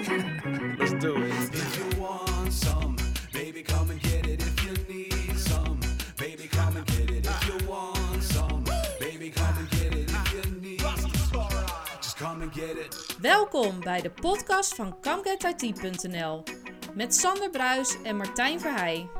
[0.00, 1.32] Let's do it.
[1.52, 2.96] If you want some,
[3.34, 4.40] baby, come and get it.
[4.40, 5.78] If you need some,
[6.16, 7.26] baby, come and get it.
[7.26, 8.64] If you want some,
[8.98, 10.10] baby, come and get it.
[10.10, 10.80] If you need,
[12.00, 13.16] just come and get it.
[13.20, 16.42] Welkom bij de podcast van ComeGetIT.nl
[16.94, 19.19] met Sander Bruis en Martijn Verheij.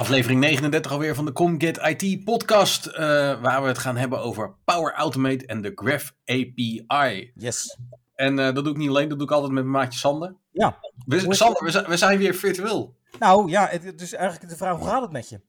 [0.00, 2.86] Aflevering 39 alweer van de ComGet IT podcast.
[2.86, 2.98] eh,
[3.40, 7.30] waar we het gaan hebben over Power Automate en de Graph API.
[7.34, 7.78] Yes.
[8.14, 10.34] En eh, dat doe ik niet alleen, dat doe ik altijd met mijn maatje Sander.
[10.52, 10.78] Ja.
[11.06, 12.96] We, Sander, we, zijn- we zijn weer virtueel.
[13.18, 15.40] Nou ja, het het is eigenlijk de vraag, hoe gaat het met je?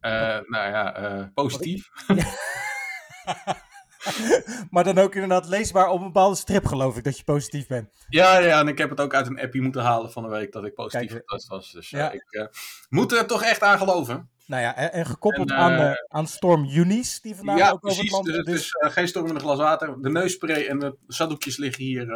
[0.00, 0.10] Eh,
[0.46, 1.88] nou ja, positief.
[4.70, 7.88] maar dan ook inderdaad leesbaar op een bepaalde strip geloof ik, dat je positief bent.
[8.08, 10.52] Ja, ja, en ik heb het ook uit een appie moeten halen van de week
[10.52, 11.72] dat ik positief getest was.
[11.72, 12.10] Dus eh, ja.
[12.10, 12.46] ik eh,
[12.88, 14.30] moet er toch echt aan geloven.
[14.46, 17.70] Nou ja, en, en gekoppeld En, aan, eh, eh, aan storm Eunice, die vandaag ja,
[17.70, 18.12] ook over het precies.
[18.12, 18.24] land...
[18.24, 20.02] Dus het is eh, geen storm in een glas water.
[20.02, 22.06] De neusspray en de zakdoekjes liggen hier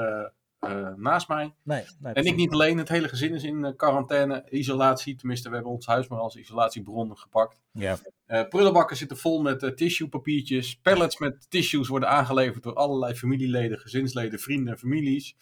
[0.61, 1.55] eh, naast mij.
[1.63, 5.17] Nee, nee, En ik niet alleen, het hele gezin is in eh, quarantaine, isolatie.
[5.17, 7.61] Tenminste, we hebben ons huis maar als isolatiebron gepakt.
[7.73, 7.99] Ja.
[8.27, 10.77] Eh prullenbakken zitten vol met tissuepapiertjes.
[10.77, 15.37] Pallets met tissues worden aangeleverd door allerlei familieleden, gezinsleden, vrienden en families.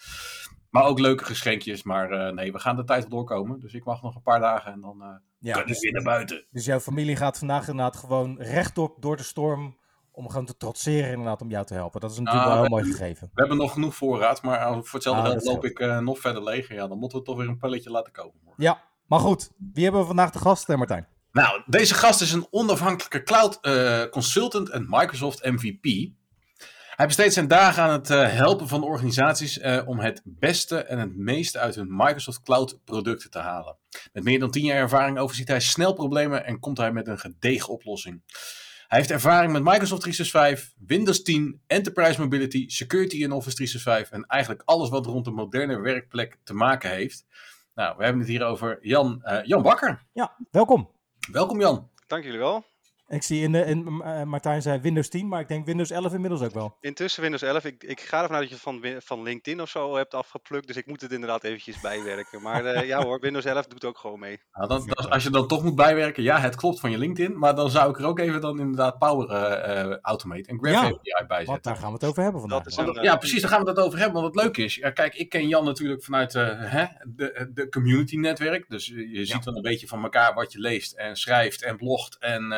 [0.70, 1.82] Maar ook leuke geschenkjes.
[1.82, 3.60] Maar nee, we gaan de tijd wel doorkomen.
[3.60, 6.46] Dus ik wacht nog een paar dagen en dan ja ik dus, weer naar buiten.
[6.50, 9.77] dus jouw familie gaat vandaag inderdaad gewoon rechtop door de storm
[10.18, 12.00] om gewoon te trotseren inderdaad om jou te helpen.
[12.00, 13.30] Dat is natuurlijk Ah, wel een we- mooi gegeven.
[13.34, 16.18] We hebben nog genoeg voorraad, maar als- voor hetzelfde Ah, geld loop ik eh, nog
[16.18, 16.68] verder leeg.
[16.72, 18.34] Ja, dan moeten we toch weer een palletje laten komen.
[18.56, 19.50] Ja, maar goed.
[19.72, 21.06] Wie hebben we vandaag te gast, eh, Martijn?
[21.32, 26.10] Nou, deze gast is een onafhankelijke cloud eh, consultant en Microsoft MVP.
[26.96, 30.98] Hij besteedt zijn dagen aan het eh, helpen van organisaties eh, om het beste en
[30.98, 33.76] het meeste uit hun Microsoft Cloud producten te halen.
[34.12, 37.18] Met meer dan 10 jaar ervaring overziet hij snel problemen en komt hij met een
[37.18, 38.22] gedegen oplossing.
[38.88, 44.26] Hij heeft ervaring met Microsoft 365, Windows 10, Enterprise Mobility, Security in Office 365 en
[44.26, 47.26] eigenlijk alles wat rond een moderne werkplek te maken heeft.
[47.74, 50.06] Nou, we hebben het hier over Jan, eh, Jan Bakker.
[50.12, 50.90] Ja, welkom.
[51.32, 51.90] Welkom Jan.
[52.06, 52.64] Dank jullie wel.
[53.08, 56.12] Ik zie in de, in, eh, Martijn zei Windows 10, maar ik denk Windows 11
[56.12, 56.76] inmiddels ook wel.
[56.80, 57.64] Intussen Windows 11.
[57.64, 60.66] Ik, ik ga ervan uit dat je het van, van LinkedIn of zo hebt afgeplukt.
[60.66, 62.42] Dus ik moet het inderdaad eventjes bijwerken.
[62.42, 64.40] Maar eh, ja hoor, Windows 11 doet ook gewoon mee.
[64.52, 67.38] Nou, dan, dan- als je dan toch moet bijwerken, ja, het klopt van je LinkedIn,
[67.38, 70.74] maar dan zou ik er ook even dan inderdaad Power eh, eh, Automate en Graph
[70.74, 71.62] Ja, API bij Want zetten.
[71.62, 72.62] daar gaan we het over hebben vandaag.
[72.62, 74.20] Dat een, ja, precies, daar gaan we het over hebben.
[74.22, 77.68] Want het leuke is, ja, kijk, ik ken Jan natuurlijk vanuit eh, hè, de, de
[77.68, 78.68] community netwerk.
[78.68, 82.18] Dus je ziet wel een beetje van elkaar wat je leest en schrijft en blogt
[82.18, 82.52] en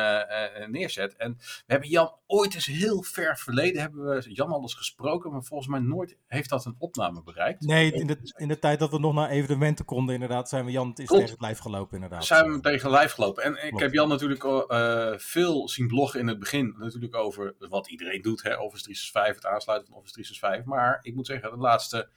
[0.67, 1.15] neerzet.
[1.15, 5.31] En we hebben Jan ooit eens heel ver verleden, hebben we Jan al eens gesproken,
[5.31, 7.61] maar volgens mij nooit heeft dat een opname bereikt.
[7.61, 10.71] Nee, in de, in de tijd dat we nog naar evenementen konden, inderdaad, zijn we
[10.71, 11.21] Jan het is Klopt.
[11.21, 12.25] tegen het lijf gelopen, inderdaad.
[12.25, 13.43] zijn we tegen lijf gelopen.
[13.43, 13.79] En ik Klopt.
[13.83, 16.75] heb Jan natuurlijk eh, veel zien bloggen in het begin.
[16.77, 20.65] Natuurlijk over wat iedereen doet, hè, Office 365, het aansluiten van Office 365.
[20.65, 22.09] Maar ik moet zeggen, de laatste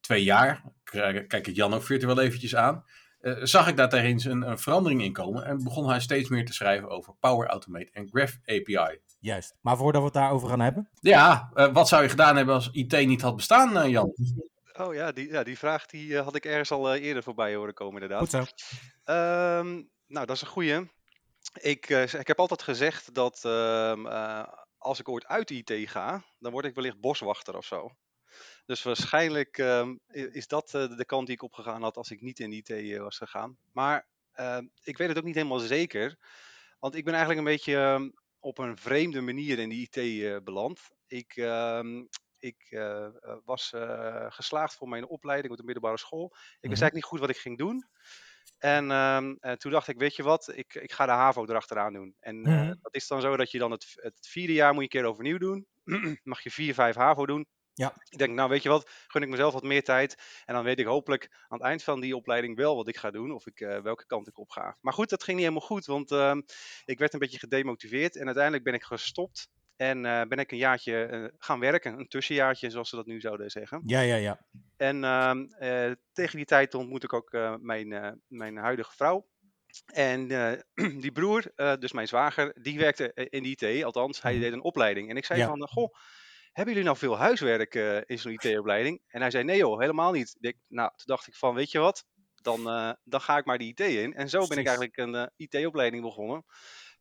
[0.00, 2.84] twee jaar, kijk kijk ik Jan ook virtueel eventjes aan,
[3.22, 5.44] eh, zag ik daar eens een, een verandering in komen.
[5.44, 8.98] En begon hij steeds meer te schrijven over Power Automate en Graph API.
[9.20, 9.54] Juist.
[9.60, 10.88] Maar voordat we het daarover gaan hebben.
[11.00, 14.14] Ja, eh, wat zou je gedaan hebben als IT niet had bestaan, eh, Jan?
[14.72, 18.02] Oh ja, die, ja, die vraag die, had ik ergens al eerder voorbij horen komen
[18.02, 18.28] inderdaad.
[18.28, 18.44] Goed zo.
[19.04, 20.90] Ehm, nou, dat is een goeie.
[21.60, 24.44] Ik, eh, ik heb altijd gezegd dat ehm, eh,
[24.78, 27.90] als ik ooit uit IT ga, dan word ik wellicht boswachter of zo.
[28.64, 32.38] Dus waarschijnlijk ehm, is dat eh, de kant die ik opgegaan had als ik niet
[32.40, 33.58] in IT eh, was gegaan.
[33.72, 36.16] Maar ehm, ik weet het ook niet helemaal zeker.
[36.78, 40.36] Want ik ben eigenlijk een beetje ehm, op een vreemde manier in de IT eh,
[40.44, 40.80] beland.
[41.06, 41.34] Ik,
[42.38, 42.76] ik
[43.44, 43.72] was
[44.28, 46.24] geslaagd voor mijn opleiding op de middelbare school.
[46.60, 46.70] Ik Mhm.
[46.70, 47.88] wist eigenlijk niet goed wat ik ging doen.
[48.58, 48.86] En
[49.58, 52.16] toen dacht ik, weet je wat, ik, ik ga de HAVO erachteraan doen.
[52.20, 52.78] En Mhm.
[52.82, 55.10] dat is dan zo dat je dan het, het vierde jaar moet je een keer
[55.10, 55.66] overnieuw doen.
[56.22, 57.46] Mag je vier, vijf HAVO doen.
[57.74, 57.94] Ja.
[58.08, 60.42] Ik denk, nou weet je wat, gun ik mezelf wat meer tijd.
[60.44, 63.10] En dan weet ik hopelijk aan het eind van die opleiding wel wat ik ga
[63.10, 63.32] doen.
[63.32, 64.76] Of ik, eh, welke kant ik op ga.
[64.80, 65.86] Maar goed, dat ging niet helemaal goed.
[65.86, 66.40] Want ehm,
[66.84, 68.16] ik werd een beetje gedemotiveerd.
[68.16, 69.48] En uiteindelijk ben ik gestopt.
[69.76, 71.98] En eh, ben ik een jaartje eh, gaan werken.
[71.98, 73.82] Een tussenjaartje, zoals ze dat nu zouden zeggen.
[73.86, 74.46] Ja, ja, ja.
[74.76, 77.30] En ehm, eh, tegen die tijd ontmoet ik ook
[77.60, 79.26] mijn, mijn huidige vrouw.
[79.92, 80.28] En
[81.04, 84.40] die broer, dus mijn zwager, die werkte in de IT, althans, hij Mhm.
[84.40, 85.10] deed een opleiding.
[85.10, 85.46] En ik zei Ja.
[85.46, 85.94] van, goh,
[86.52, 89.02] hebben jullie nou veel huiswerk eh, in zo'n IT-opleiding?
[89.06, 90.36] En hij zei, nee joh, helemaal niet.
[90.40, 92.04] Ik, nou, toen dacht ik van, weet je wat,
[92.34, 94.14] dan, eh, dan ga ik maar die IT in.
[94.14, 96.44] En zo ben ik eigenlijk een eh, IT-opleiding begonnen.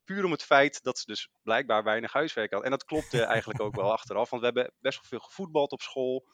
[0.04, 2.64] Puur om het feit dat ze dus blijkbaar weinig huiswerk had.
[2.64, 4.30] En dat klopte eigenlijk ook wel achteraf.
[4.30, 6.26] Want we hebben best wel veel gevoetbald op school.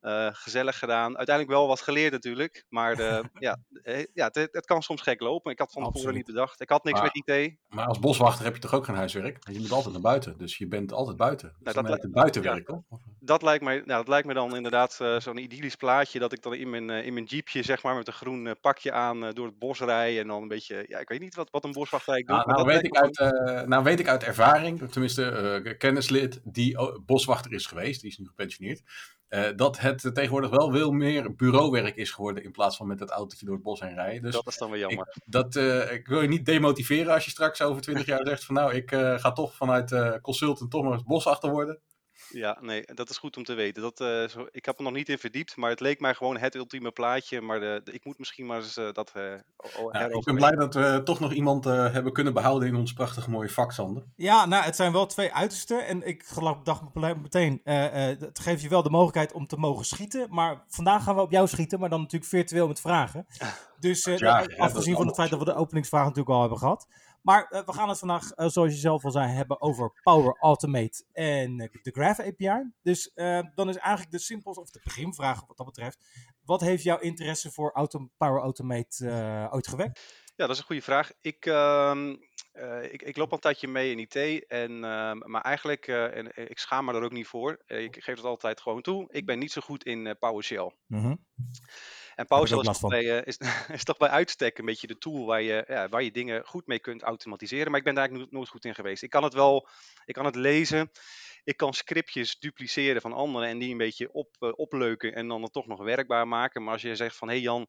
[0.00, 1.16] Eh, gezellig gedaan.
[1.16, 2.64] Uiteindelijk wel wat geleerd natuurlijk.
[2.68, 5.52] Maar de, ja, eh, ja het, het kan soms gek lopen.
[5.52, 6.60] Ik had van tevoren niet bedacht.
[6.60, 7.56] Ik had niks Maar- met IT.
[7.68, 9.38] Maar als boswachter heb je toch ook geen huiswerk?
[9.52, 11.48] Je moet altijd naar buiten, dus je bent altijd buiten.
[11.48, 12.80] Dus dat dan lijkt- het buitenwerk, toch?
[13.20, 16.18] Dat lijkt, mij, nou, dat lijkt me dan inderdaad eh, zo'n idyllisch plaatje.
[16.18, 19.30] Dat ik dan in mijn, in mijn jeepje, zeg maar, met een groen pakje aan
[19.30, 20.20] door het bos rij.
[20.20, 22.54] En dan een beetje, ja, ik weet niet wat, wat een boswachter eigenlijk doet.
[22.56, 27.00] Nou, nou, dat weet ik uit, nou weet ik uit ervaring, tenminste kennislid die o-
[27.06, 28.82] boswachter is geweest, die is nu gepensioneerd,
[29.28, 33.10] eh, dat het tegenwoordig wel veel meer bureauwerk is geworden in plaats van met het
[33.10, 34.22] autootje door het bos heen rijden.
[34.22, 35.16] Dus Dat is dan weer jammer.
[35.24, 38.54] dat, eh, ik wil je niet demotiveren als je straks over 20 jaar zegt van
[38.54, 41.80] nou, ik eh, ga toch vanuit consultant toch maar boswachter worden.
[42.36, 43.82] Ja, nee, dat is goed om te weten.
[43.82, 46.36] Dat, eh, zo, ik heb er nog niet in verdiept, maar het leek mij gewoon
[46.38, 47.40] het ultieme plaatje.
[47.40, 49.22] Maar de, de- ik moet misschien maar eens eh, dat eh,
[49.92, 52.92] Nou, ik ben blij dat we toch nog iemand eh, hebben kunnen behouden in ons
[52.92, 54.02] prachtige mooie vak, Sander.
[54.16, 55.86] Ja, nou, het zijn wel twee uitersten.
[55.86, 59.46] En ik geloof, dacht me meteen, eh, eh, het geeft je wel de mogelijkheid om
[59.46, 60.26] te mogen schieten.
[60.30, 63.26] Maar vandaag gaan we op jou schieten, maar dan natuurlijk virtueel met vragen.
[63.80, 66.86] Dus Ja, ja, afgezien van het feit dat we de openingsvraag natuurlijk al hebben gehad.
[67.26, 70.36] Maar eh, we gaan het vandaag, eh, zoals je zelf al zei, hebben over Power
[70.40, 72.70] Automate en eh, de Graph API.
[72.82, 73.10] Dus
[73.54, 76.04] dan is eigenlijk de simpelste, of de beginvraag wat dat betreft.
[76.44, 80.24] Wat heeft jouw interesse voor auto, Power Automate ooit gewekt?
[80.36, 81.12] Ja, dat is een goede vraag.
[81.20, 82.16] Ik, ehm,
[82.52, 86.36] eh, ik, ik loop al een tijdje mee in IT, en, ehm, maar eigenlijk, en
[86.50, 89.38] ik schaam me er ook niet voor, ik geef het altijd gewoon toe, ik ben
[89.38, 90.72] niet zo goed in PowerShell.
[90.86, 91.14] Mhm.
[92.16, 93.38] En PowerShell ook is toch, bij, eh, is,
[93.78, 96.66] is toch bij uitstek een beetje de tool waar je, ja, waar je dingen goed
[96.66, 97.70] mee kunt automatiseren.
[97.70, 99.02] Maar ik ben daar eigenlijk no- nooit goed in geweest.
[99.02, 99.68] Ik kan het wel,
[100.04, 100.90] ik kan het lezen.
[101.44, 105.42] Ik kan scriptjes dupliceren van anderen en die een beetje op, eh, opleuken en dan
[105.42, 106.62] het toch nog werkbaar maken.
[106.62, 107.66] Maar als je zegt van, hé hey Jan,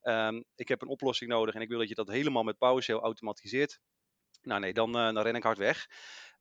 [0.00, 2.98] ehm, ik heb een oplossing nodig en ik wil dat je dat helemaal met PowerShell
[2.98, 3.80] automatiseert.
[4.42, 5.86] Nou nee, dan, eh, dan ren ik hard weg.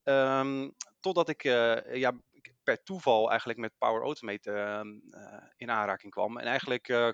[0.04, 0.70] Ehm,
[1.00, 2.14] totdat ik eh, ja,
[2.64, 6.38] per toeval eigenlijk met Power Automate ehm, eh, in aanraking kwam.
[6.38, 7.10] En eigenlijk eh,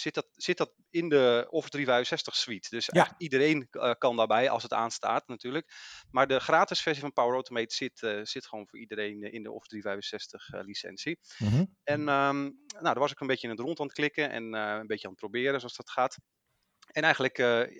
[0.00, 2.68] zit, dat, zit dat in de Office 365 suite.
[2.70, 3.14] Dus Ja.
[3.18, 5.72] iedereen eh, kan daarbij als het aanstaat natuurlijk.
[6.10, 9.42] Maar de gratis versie van Power Automate zit, eh, zit gewoon voor iedereen eh, in
[9.42, 11.18] de Office 365 eh, licentie.
[11.38, 11.64] Mhm.
[11.84, 14.52] En ehm, nou, daar was ik een beetje in het rond aan het klikken en
[14.52, 16.18] een beetje aan het proberen zoals dat gaat.
[16.90, 17.36] En eigenlijk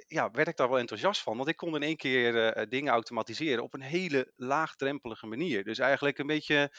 [0.07, 3.63] ja, werd ik daar wel enthousiast van, want ik kon in één keer dingen automatiseren
[3.63, 5.65] op een hele laagdrempelige manier.
[5.65, 6.73] Dus eigenlijk een beetje,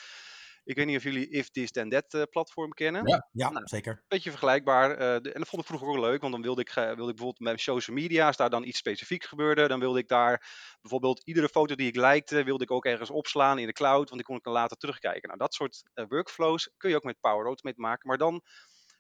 [0.63, 3.07] ik weet niet of jullie If This Then That eh, platform kennen.
[3.07, 3.27] Ja.
[3.31, 4.03] Ja, Nou, zeker.
[4.07, 4.91] beetje vergelijkbaar.
[4.91, 6.95] eh, de- en dat vond ik vroeger ook leuk, want dan wilde ik, wilde ik
[6.95, 10.47] bijvoorbeeld met social media, als daar dan iets specifiek gebeurde, dan wilde ik daar
[10.81, 14.13] bijvoorbeeld iedere foto die ik likte, wilde ik ook ergens opslaan in de cloud, want
[14.15, 15.27] die kon ik dan later terugkijken.
[15.27, 18.41] Nou, dat soort eh, workflows kun je ook met Power Automate maken, maar dan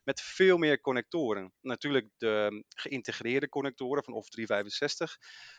[0.03, 1.53] met veel meer connectoren.
[1.61, 5.17] Natuurlijk de geïntegreerde connectoren van Office 365,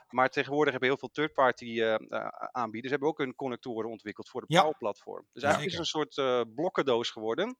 [0.08, 4.44] maar tegenwoordig hebben heel veel third-party eh, eh, aanbieders hebben ook hun connectoren ontwikkeld voor
[4.46, 4.60] Ja.
[4.60, 5.26] Power Platform.
[5.32, 7.56] Dus eigenlijk is het een soort eh, blokkendoos geworden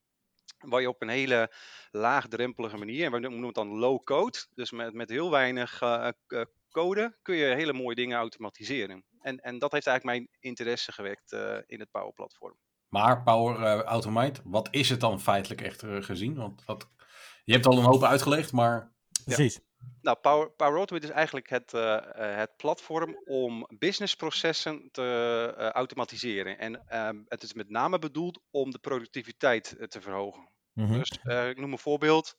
[0.58, 1.55] waar je op een hele
[1.90, 5.78] laagdrempelige manier, en we noemen het dan low code, dus met, met heel weinig
[6.70, 9.05] code kun je hele mooie dingen automatiseren.
[9.20, 11.32] En, en dat heeft eigenlijk mijn interesse gewekt
[11.67, 12.58] in het Power Platform.
[12.93, 16.35] Maar Power eh, Automate, wat is het dan feitelijk echt eh, gezien?
[16.35, 16.89] Want wat,
[17.44, 18.93] je hebt al een hoop uitgelegd, maar
[19.25, 19.61] Precies.
[20.00, 25.03] Nou, Power, Power Automate is eigenlijk het, eh, eh, het platform om businessprocessen te
[25.56, 26.59] eh, automatiseren.
[26.59, 30.50] En ehm, het is met name bedoeld om de productiviteit te verhogen.
[30.73, 30.93] Mhm.
[30.93, 32.37] Dus eh, ik noem een voorbeeld.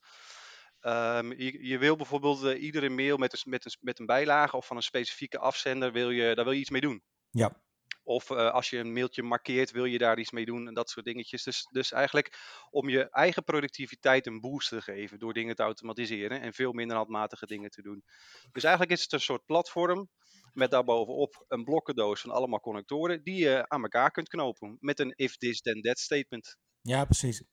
[0.80, 4.66] Ehm, je, je wil bijvoorbeeld iedere mail met een, met, een, met een bijlage of
[4.66, 7.02] van een specifieke afzender, wil je, daar wil je iets mee doen.
[7.30, 7.62] Ja.
[8.04, 10.90] Of eh, als je een mailtje markeert, wil je daar iets mee doen en dat
[10.90, 11.42] soort dingetjes.
[11.42, 12.38] Dus, dus eigenlijk
[12.70, 16.96] om je eigen productiviteit een boost te geven door dingen te automatiseren en veel minder
[16.96, 18.04] handmatige dingen te doen.
[18.52, 20.08] Dus eigenlijk is het een soort platform
[20.52, 25.12] met daarbovenop een blokkendoos van allemaal connectoren die je aan elkaar kunt knopen met een
[25.16, 26.58] if this then that statement.
[26.80, 27.44] Ja, precies.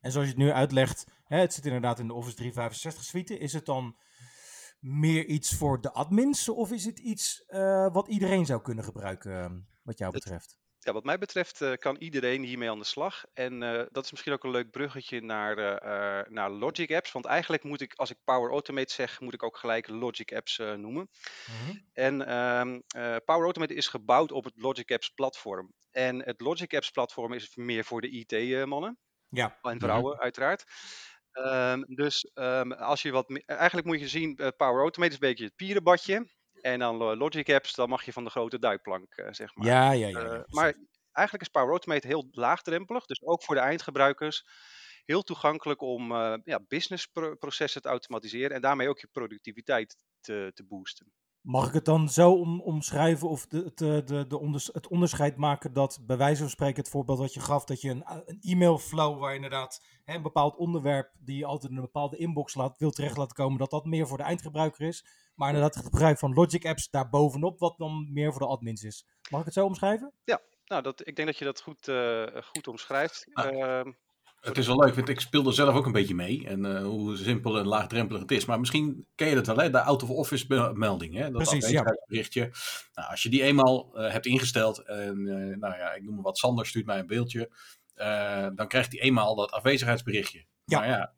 [0.00, 3.38] en zoals je het nu uitlegt, hè, het zit inderdaad in de Office 365 suite.
[3.38, 3.96] Is het dan
[4.80, 9.68] meer iets voor de admins of is het iets eh, wat iedereen zou kunnen gebruiken,
[9.84, 10.58] wat jou betreft?
[10.78, 13.24] Ja, wat mij betreft eh, kan iedereen hiermee aan de slag.
[13.32, 17.12] En eh, dat is misschien ook een leuk bruggetje naar, eh, naar Logic Apps.
[17.12, 20.56] Want eigenlijk moet ik, als ik Power Automate zeg, moet ik ook gelijk Logic Apps
[20.56, 21.08] noemen.
[21.46, 21.76] Mhm.
[21.92, 25.72] En ehm, eh, Power Automate is gebouwd op het Logic Apps platform.
[25.90, 28.98] En het Logic Apps platform is meer voor de IT-mannen
[29.28, 29.58] Ja.
[29.62, 30.64] en vrouwen, uiteraard.
[31.32, 35.44] Ehm, dus ehm, als je wat, eigenlijk moet je zien, Power Automate is een beetje
[35.44, 36.26] het pierenbadje.
[36.64, 39.66] En dan eh, Logic Apps, dan mag je van de grote duikplank, eh, zeg maar.
[39.66, 40.18] Ja, ja, ja.
[40.18, 40.74] ja, Eh, maar
[41.12, 44.46] eigenlijk is Power Automate heel laagdrempelig, dus ook voor de eindgebruikers
[45.04, 46.12] heel toegankelijk om
[46.44, 51.12] ja, businessprocessen te automatiseren en daarmee ook je productiviteit te, te boosten.
[51.44, 55.36] Mag ik het dan zo om, omschrijven of de, de, de, de onders- het onderscheid
[55.36, 58.38] maken dat bij wijze van spreken het voorbeeld wat je gaf, dat je een, een
[58.40, 62.16] e-mail flow waar je inderdaad hè, een bepaald onderwerp die je altijd in een bepaalde
[62.16, 65.06] inbox laat, wil terecht laten komen, dat dat meer voor de eindgebruiker is.
[65.34, 69.06] Maar inderdaad het gebruik van Logic apps daarbovenop, wat dan meer voor de admins is.
[69.30, 70.12] Mag ik het zo omschrijven?
[70.66, 73.26] Nou, dat, ik denk dat je dat goed, eh, goed omschrijft.
[73.32, 73.46] Ah.
[73.46, 73.92] Ehm,
[74.44, 76.46] Het is wel leuk, want ik speel er zelf ook een beetje mee.
[76.46, 78.44] En eh, hoe simpel en laagdrempelig het is.
[78.44, 79.70] Maar misschien ken je dat wel, hè?
[79.70, 81.14] de out-of-office melding.
[81.14, 81.22] Hè?
[81.22, 81.58] Dat Precies, ja.
[81.58, 82.50] afwezigheidsberichtje.
[82.94, 84.78] Nou, als je die eenmaal eh, hebt ingesteld.
[84.78, 87.50] En eh, nou ja, ik noem maar wat, Sander stuurt mij een beeldje.
[88.54, 90.44] dan krijgt hij eenmaal dat afwezigheidsberichtje.
[90.64, 90.78] Ja.
[90.78, 91.14] Maar ja,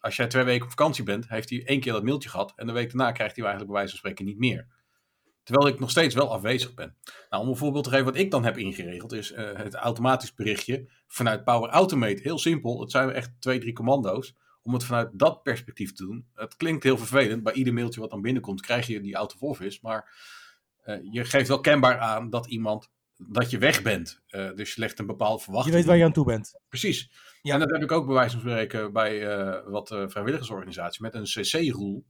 [0.00, 2.52] als jij twee weken op vakantie bent, heeft hij één keer dat mailtje gehad.
[2.56, 4.75] En de week daarna krijgt hij eigenlijk bij wijze van spreken niet meer.
[5.46, 6.96] Terwijl ik nog steeds wel afwezig ben.
[7.30, 10.34] Nou, om een voorbeeld te geven wat ik dan heb ingeregeld, is eh, het automatisch
[10.34, 12.22] berichtje vanuit Power Automate.
[12.22, 14.34] Heel simpel, het zijn echt twee, drie commando's.
[14.62, 16.26] Om het vanuit dat perspectief te doen.
[16.34, 17.42] Het klinkt heel vervelend.
[17.42, 19.78] Bij ieder mailtje wat dan binnenkomt, krijg je die out of office.
[19.82, 20.10] Maar
[20.82, 24.22] eh, je geeft wel kenbaar aan dat iemand dat je weg bent.
[24.28, 25.74] Eh, dus je legt een bepaalde Je verwachting.
[25.74, 26.60] weet waar je aan toe bent.
[26.68, 27.10] Precies.
[27.42, 27.54] Ja.
[27.54, 29.20] En dat heb ik ook bij wijze van spreken bij
[29.64, 32.02] wat eh, vrijwilligersorganisaties met een CC-rule.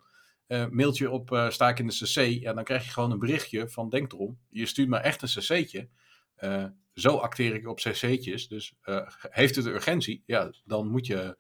[0.46, 3.18] Eh mailtje op eh, sta ik in de CC, ja, dan krijg je gewoon een
[3.18, 5.88] berichtje van denk erom, je stuurt maar echt een CC'tje.
[6.34, 8.74] Eh, zo acteer ik op CC'tjes, dus
[9.30, 11.36] heeft het urgentie, ja, dan moet je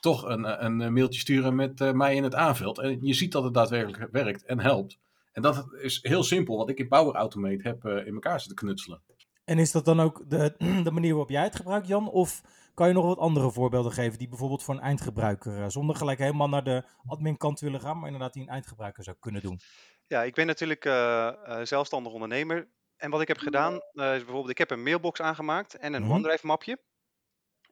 [0.00, 2.78] toch een, een mailtje sturen met mij in het aanveld.
[2.78, 4.98] En je ziet dat het daadwerkelijk werkt en helpt.
[5.32, 9.02] En dat is heel simpel, wat ik in Power Automate heb in elkaar zitten knutselen.
[9.44, 10.54] En is dat dan ook de,
[10.84, 12.10] de manier waarop jij het gebruikt, Jan?
[12.10, 12.42] Of
[12.80, 16.18] kan je nog wat andere voorbeelden geven die bijvoorbeeld voor een eindgebruiker, eh, zonder gelijk
[16.18, 19.42] helemaal naar de admin kant te willen gaan, maar inderdaad die een eindgebruiker zou kunnen
[19.42, 19.60] doen?
[20.06, 22.68] Ja, ik ben natuurlijk eh, eh, zelfstandig ondernemer.
[22.96, 26.02] En wat ik heb gedaan, eh, is bijvoorbeeld, ik heb een mailbox aangemaakt en een
[26.02, 26.12] Mhm.
[26.12, 26.78] OneDrive mapje.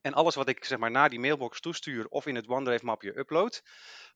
[0.02, 3.18] En alles wat ik zeg maar naar die mailbox toestuur of in het OneDrive mapje
[3.18, 3.62] upload,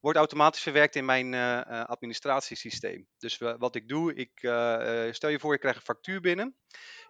[0.01, 3.07] wordt automatisch verwerkt in mijn eh, administratiesysteem.
[3.19, 6.57] Dus wa- wat ik doe, ik eh, stel je voor, je krijgt een factuur binnen.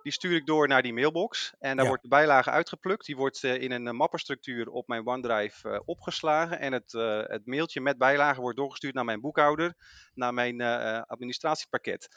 [0.02, 1.54] Die stuur ik door naar die mailbox.
[1.58, 1.88] En daar Ja.
[1.88, 3.06] wordt de bijlage uitgeplukt.
[3.06, 6.58] Die wordt in een mappenstructuur op mijn OneDrive opgeslagen.
[6.60, 6.92] En het,
[7.28, 9.74] het mailtje met bijlage wordt doorgestuurd naar mijn boekhouder,
[10.14, 10.60] naar mijn
[11.06, 12.08] administratiepakket.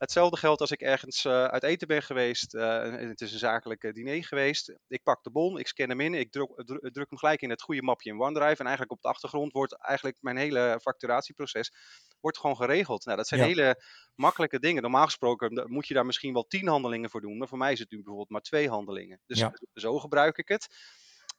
[0.00, 2.54] Hetzelfde geldt als ik ergens eh, uit eten ben geweest.
[2.54, 4.74] en het is een zakelijk eh, diner geweest.
[4.88, 7.50] Ik pak de bon, ik scan hem in, ik druk, dru- druk hem gelijk in
[7.50, 8.56] het goede mapje in OneDrive.
[8.58, 11.72] En eigenlijk op de achtergrond wordt eigenlijk mijn hele facturatieproces
[12.20, 13.04] wordt gewoon geregeld.
[13.04, 13.46] Nou, dat zijn Ja.
[13.46, 13.82] hele
[14.14, 14.82] makkelijke dingen.
[14.82, 17.38] Normaal gesproken moet je daar misschien wel tien handelingen voor doen.
[17.38, 19.20] Maar voor mij is het nu bijvoorbeeld maar twee handelingen.
[19.26, 19.52] Dus Ja.
[19.72, 20.66] zo gebruik ik het.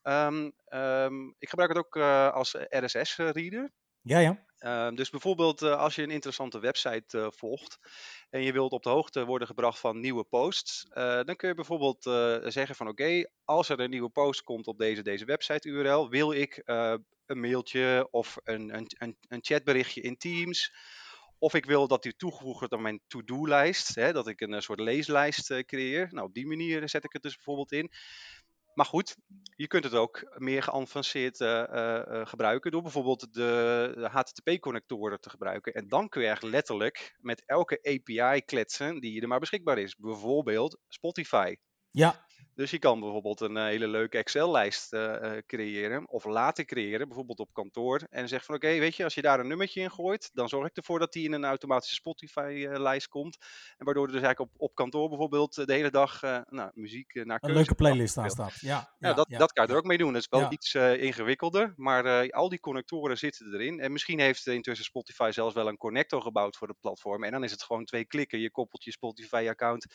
[0.02, 1.96] Ehm, ehm, ik gebruik het ook
[2.34, 3.72] als RSS-reader.
[4.02, 4.46] Ja, ja.
[4.58, 7.80] Ehm, dus bijvoorbeeld eh, als je een interessante website eh, volgt
[8.30, 11.56] en je wilt op de hoogte worden gebracht van nieuwe posts, eh, dan kun je
[11.56, 12.04] bijvoorbeeld
[12.54, 16.32] zeggen van oké, als er een nieuwe post komt op deze, deze website URL, wil
[16.32, 16.62] ik
[17.26, 20.74] een mailtje of een, een, een, een chatberichtje in Teams.
[21.38, 25.64] Of ik wil dat die toegevoegd wordt aan mijn to-do-lijst, dat ik een, soort leeslijst
[25.66, 26.08] creëer.
[26.12, 27.92] Nou, op die manier zet ik het dus bijvoorbeeld in.
[28.74, 29.18] Maar goed,
[29.56, 35.30] je kunt het ook meer geavanceerd eh, eh, eh, gebruiken door bijvoorbeeld de, HTTP-connectoren te
[35.30, 35.74] gebruiken.
[35.74, 39.96] En dan kun je eigenlijk letterlijk met elke API kletsen die er maar beschikbaar is.
[39.96, 41.56] Bijvoorbeeld Spotify.
[41.92, 42.26] Ja,
[42.56, 47.08] Dus je kan bijvoorbeeld een eh, hele leuke Excel-lijst eh, eh, creëren of laten creëren,
[47.08, 48.02] bijvoorbeeld op kantoor.
[48.10, 50.68] En zeg van oké, weet je, als je daar een nummertje in gooit, dan zorg
[50.68, 53.38] ik ervoor dat die in een automatische Spotify-lijst komt.
[53.78, 57.24] En waardoor er dus eigenlijk op, op kantoor bijvoorbeeld de hele dag nou, muziek naar
[57.24, 58.50] een keuze leuke wordt playlist afgespeeld.
[58.50, 58.70] aanstaat.
[58.70, 60.14] Ja, Ja, dat, dat kan je er ook mee doen.
[60.14, 63.80] Dat is wel iets ingewikkelder, maar al die connectoren zitten erin.
[63.80, 67.24] En misschien heeft intussen Spotify zelfs wel een connector gebouwd voor het platform.
[67.24, 68.40] En dan is het gewoon twee klikken.
[68.40, 69.86] Je koppelt je Spotify-account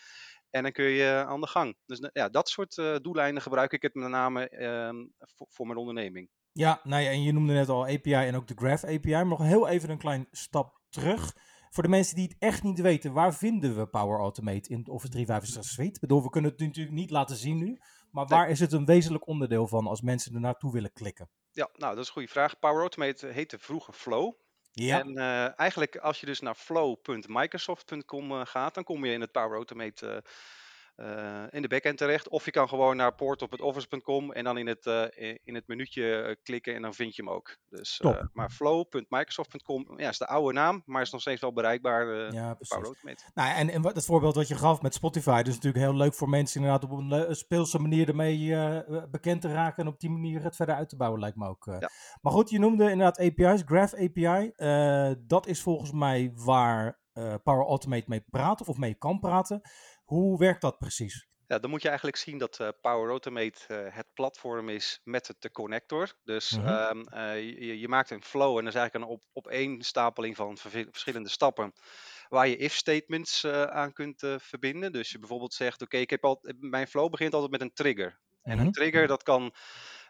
[0.57, 1.77] en dan kun je aan de gang.
[1.87, 5.79] Dus ja, dat soort eh, doeleinden gebruik ik het met name ehm, voor, voor mijn
[5.79, 6.31] onderneming.
[6.53, 9.11] Ja, nou ja, en je noemde net al API en ook de Graph API.
[9.11, 11.33] Maar nog heel even een klein stap terug.
[11.71, 15.13] Voor de mensen die het echt niet weten, waar vinden we Power Automate in Office
[15.13, 15.95] 365 Suite?
[15.95, 17.79] Ik bedoel, we kunnen het natuurlijk niet laten zien nu.
[18.11, 21.31] Maar waar is het een wezenlijk onderdeel van als mensen er naartoe willen klikken?
[21.51, 22.59] Ja, nou, dat is een goede vraag.
[22.59, 24.35] Power Automate heette vroeger Flow.
[24.78, 29.21] Ja, En eh, eigenlijk als je dus naar flow.microsoft.com eh, gaat, dan kom je in
[29.21, 30.25] het Power Automate
[30.97, 32.29] eh, in de backend terecht.
[32.29, 34.87] Of je kan gewoon naar port.office.com en dan in het,
[35.21, 37.57] i- in het minuutje eh, klikken en dan vind je hem ook.
[37.69, 42.33] Dus, eh, maar flow.microsoft.com ja, is de oude naam, maar is nog steeds wel bereikbaar.
[42.33, 42.76] ja precies.
[43.35, 46.15] Nou, en, en wat, het voorbeeld wat je gaf met Spotify, dus natuurlijk heel leuk
[46.15, 48.55] voor mensen inderdaad op een speelse manier ermee
[49.11, 51.65] bekend te raken en op die manier het verder uit te bouwen, lijkt me ook.
[51.65, 51.91] Ja.
[52.21, 54.53] Maar goed, je noemde inderdaad API's, Graph API.
[55.26, 56.99] dat is volgens mij waar
[57.43, 59.61] Power Automate mee praat of mee kan praten.
[60.07, 61.29] Hoe werkt dat precies?
[61.49, 65.35] Ja, dan moet je eigenlijk zien dat eh, Power Automate eh, het platform is met
[65.39, 66.13] de connector.
[66.25, 66.63] Dus Mhm.
[66.63, 70.57] ehm, eh, je, je maakt een flow en dat is eigenlijk een op, opeenstapeling van
[70.59, 71.73] verschillende stappen.
[72.29, 74.93] waar je if statements aan kunt verbinden.
[74.93, 78.21] Dus je bijvoorbeeld zegt, oké, ik heb al, mijn flow begint altijd met een trigger.
[78.43, 78.61] En Mhm.
[78.61, 79.55] een trigger, dat kan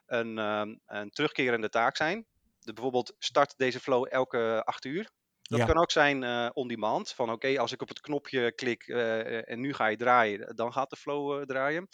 [0.06, 2.26] een, ehm, een terugkerende taak zijn.
[2.58, 5.10] De, bijvoorbeeld start deze flow elke acht uur.
[5.46, 5.64] Dat Ja.
[5.66, 7.10] kan ook zijn eh, on demand.
[7.12, 10.72] Van oké, als ik op het knopje klik eh, en nu ga je draaien, dan
[10.72, 11.88] gaat de flow eh, draaien.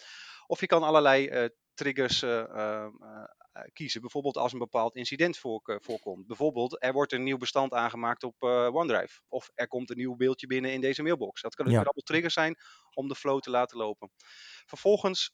[0.47, 4.01] Of je kan allerlei eh, triggers eh, eh, eh, kiezen.
[4.01, 6.27] Bijvoorbeeld als een bepaald incident voor, voorkomt.
[6.27, 9.21] Bijvoorbeeld, er wordt een nieuw bestand aangemaakt op eh, OneDrive.
[9.27, 11.41] Of er komt een nieuw beeldje binnen in deze mailbox.
[11.41, 11.71] Dat kan, Ja.
[11.71, 12.55] kunnen allemaal triggers zijn
[12.93, 14.11] om de flow te laten lopen.
[14.65, 15.31] Vervolgens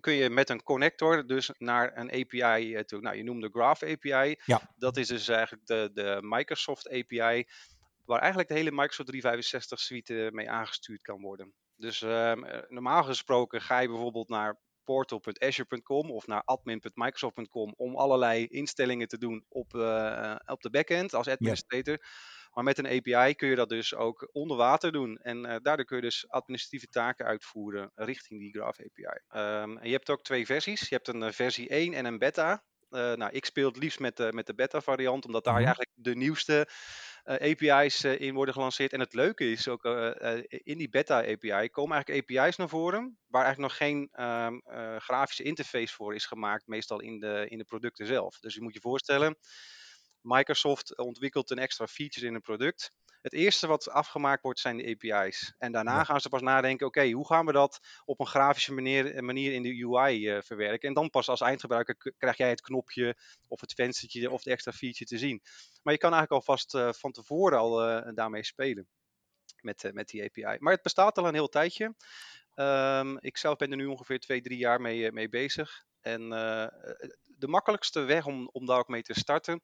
[0.00, 3.00] kun je met een connector dus naar een API eh, toe.
[3.00, 4.36] Nou, je noemde Graph API.
[4.44, 4.60] Ja.
[4.76, 7.46] Dat is dus eigenlijk de, de Microsoft API,
[8.04, 11.52] waar eigenlijk de hele Microsoft 365 suite eh, mee aangestuurd kan worden.
[11.76, 18.46] Dus ehm, eh, normaal gesproken ga je bijvoorbeeld naar portal.azure.com of naar admin.microsoft.com om allerlei
[18.46, 21.98] instellingen te doen op, eh, op de backend als administrator.
[22.50, 25.16] Maar met een API kun je dat dus ook onder water doen.
[25.16, 29.20] En eh, daardoor kun je dus administratieve taken uitvoeren richting die Graph API.
[29.28, 30.88] Ehm, en je hebt ook twee versies.
[30.88, 32.64] Je hebt een eh, versie 1 en een beta.
[32.90, 35.64] Eh, nou, ik speel het liefst met, de met de beta variant, omdat daar Mhm.
[35.64, 36.68] eigenlijk de nieuwste
[37.24, 38.92] API's in worden gelanceerd.
[38.92, 39.84] En het leuke is ook,
[40.48, 44.96] in die beta API komen eigenlijk API's naar voren, waar eigenlijk nog geen ehm, eh,
[44.96, 48.38] grafische interface voor is gemaakt, meestal in de, in de producten zelf.
[48.38, 49.36] Dus je moet je voorstellen,
[50.22, 52.90] Microsoft ontwikkelt een extra feature in een product.
[53.22, 55.54] Het eerste wat afgemaakt wordt zijn de API's.
[55.58, 56.04] En daarna Ja.
[56.04, 59.52] gaan ze pas nadenken, oké, hoe gaan we dat op een grafische manier, eh, manier
[59.52, 60.88] in de UI eh, verwerken?
[60.88, 63.16] En dan pas als eindgebruiker krijg jij het knopje
[63.48, 65.40] of het venstertje of de extra feature te zien.
[65.82, 67.74] Maar je kan eigenlijk alvast eh van tevoren al
[68.14, 68.88] daarmee spelen
[69.60, 70.56] met, met die API.
[70.58, 71.94] Maar het bestaat al een heel tijdje.
[72.54, 75.84] Ehm, ik zelf ben er nu ongeveer twee, drie jaar mee, mee bezig.
[76.00, 76.28] En
[77.26, 79.62] de makkelijkste weg om, om daar ook mee te starten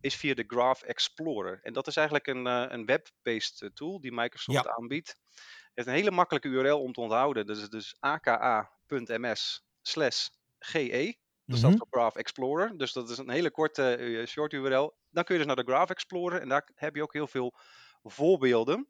[0.00, 1.58] is via de Graph Explorer.
[1.62, 5.08] En dat is eigenlijk een, eh, een web-based eh, tool die Microsoft aanbiedt.
[5.08, 7.46] Het heeft een hele makkelijke URL om te onthouden.
[7.46, 10.28] Dat is dus aka.ms slash
[10.58, 11.18] ge.
[11.44, 11.78] Dat staat Mhm.
[11.78, 12.78] voor Graph Explorer.
[12.78, 14.96] Dus dat is een hele korte eh, short URL.
[15.10, 17.54] Dan kun je dus naar de Graph Explorer en daar heb je ook heel veel
[18.02, 18.88] voorbeelden.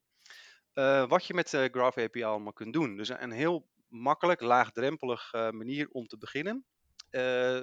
[1.08, 2.96] wat je met de Graph API allemaal kunt doen.
[2.96, 6.66] Dus een, heel makkelijk, laagdrempelig manier om te beginnen.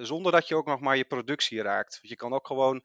[0.06, 1.94] zonder dat je ook nog maar je productie raakt.
[1.94, 2.84] Want je kan ook gewoon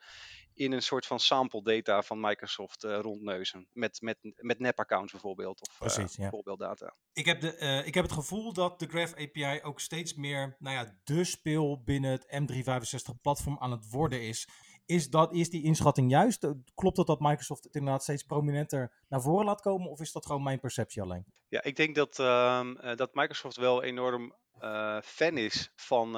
[0.55, 3.69] in een soort van sample data van Microsoft eh, rondneuzen.
[3.73, 5.61] Met, met, met nep-accounts bijvoorbeeld.
[5.61, 6.29] Of eh, Precies, ja.
[6.29, 6.95] voorbeelddata.
[7.13, 10.57] Ik heb, de, eh, ik heb het gevoel dat de Graph API ook steeds meer
[10.59, 14.49] nou ja, de speel binnen het M365-platform aan het worden is.
[14.93, 16.45] Is, dat, is die inschatting juist?
[16.45, 19.91] Eh, Klopt het dat Microsoft het inderdaad steeds prominenter naar voren laat komen?
[19.91, 21.25] Of is dat gewoon mijn perceptie alleen?
[21.49, 26.15] Ja, ik denk dat, ehm, eh, dat Microsoft wel enorm eh, fan is van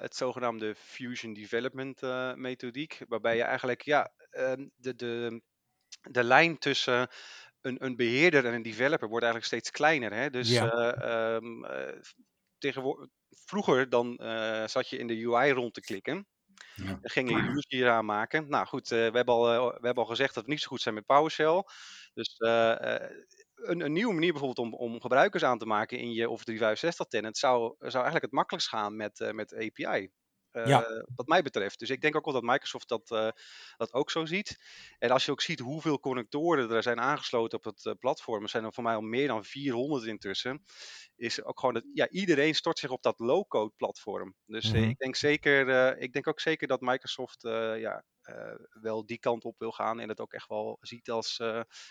[0.00, 2.00] het zogenaamde Fusion Development
[2.36, 3.02] methodiek.
[3.08, 5.42] Waarbij je eigenlijk ja, ehm, de, de,
[6.10, 7.08] de lijn tussen
[7.60, 10.12] een, een beheerder en een developer wordt eigenlijk steeds kleiner.
[10.14, 10.30] Hè?
[10.30, 10.70] Dus Ja.
[10.70, 12.00] eh, ehm, eh,
[12.58, 13.08] tegenwoordig,
[13.44, 14.14] vroeger dan
[14.66, 16.26] zat je in de UI rond te klikken.
[16.84, 16.98] Ja.
[17.00, 18.48] Dan ging je je user hier aanmaken.
[18.48, 20.68] Nou goed, eh, we, hebben al, eh, we hebben al gezegd dat we niet zo
[20.68, 21.64] goed zijn met PowerShell.
[22.14, 22.94] Dus eh,
[23.54, 27.06] een, een nieuwe manier bijvoorbeeld om, om gebruikers aan te maken in je Office 365
[27.06, 30.10] tenant zou, zou eigenlijk het makkelijkst gaan met, met API.
[30.52, 31.04] Eh, Ja.
[31.14, 31.78] Wat mij betreft.
[31.78, 33.28] Dus ik denk ook wel dat Microsoft dat, eh,
[33.76, 34.58] dat ook zo ziet.
[34.98, 38.48] En als je ook ziet hoeveel connectoren er zijn aangesloten op het eh, platform, er
[38.48, 40.64] zijn er voor mij al meer dan 400 intussen,
[41.16, 44.34] is ook gewoon dat ja, iedereen stort zich op dat low-code platform.
[44.46, 44.82] Dus Mhm.
[44.82, 48.04] ik, denk zeker, ik denk ook zeker dat Microsoft ja,
[48.80, 51.36] wel die kant op wil gaan en het ook echt wel ziet als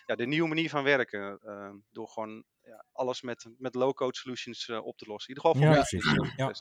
[0.05, 1.39] ja, de nieuwe manier van werken.
[1.91, 5.33] door gewoon ja, alles met, met low-code solutions op te lossen.
[5.33, 5.87] In ieder geval voor Ja,
[6.21, 6.51] mij Ja.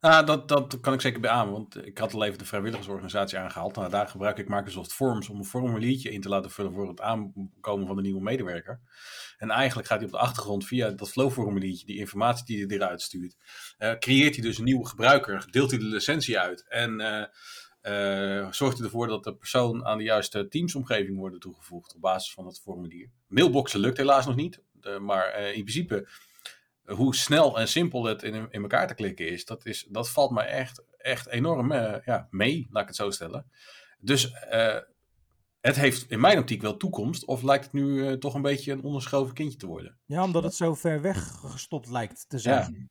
[0.00, 3.76] Ah, dat, dat kan ik zeker beamen, want ik had al even de vrijwilligersorganisatie aangehaald.
[3.76, 7.00] Nou, daar gebruik ik Microsoft Forms om een formuliertje in te laten vullen voor het
[7.00, 8.80] aankomen van de nieuwe medewerker.
[9.38, 13.02] En eigenlijk gaat hij op de achtergrond via dat flowformuliertje, die informatie die hij eruit
[13.02, 13.36] stuurt,
[13.78, 17.24] eh, creëert hij dus een nieuwe gebruiker, deelt hij de licentie uit en eh,
[18.40, 22.32] eh, zorgt hij ervoor dat de persoon aan de juiste teamsomgeving wordt toegevoegd op basis
[22.32, 23.10] van het formulier.
[23.26, 24.62] Mailboxen lukt helaas nog niet,
[25.00, 26.08] maar in principe
[26.90, 30.30] hoe snel en simpel het in, in elkaar te klikken is, dat, is, dat valt
[30.30, 33.50] me echt, echt enorm eh, ja, mee, laat ik het zo stellen.
[33.98, 34.78] Dus eh,
[35.60, 38.72] het heeft in mijn optiek wel toekomst, of lijkt het nu eh, toch een beetje
[38.72, 39.98] een onderschoven kindje te worden?
[40.06, 42.90] Ja, omdat het zo ver weg gestopt lijkt te zijn.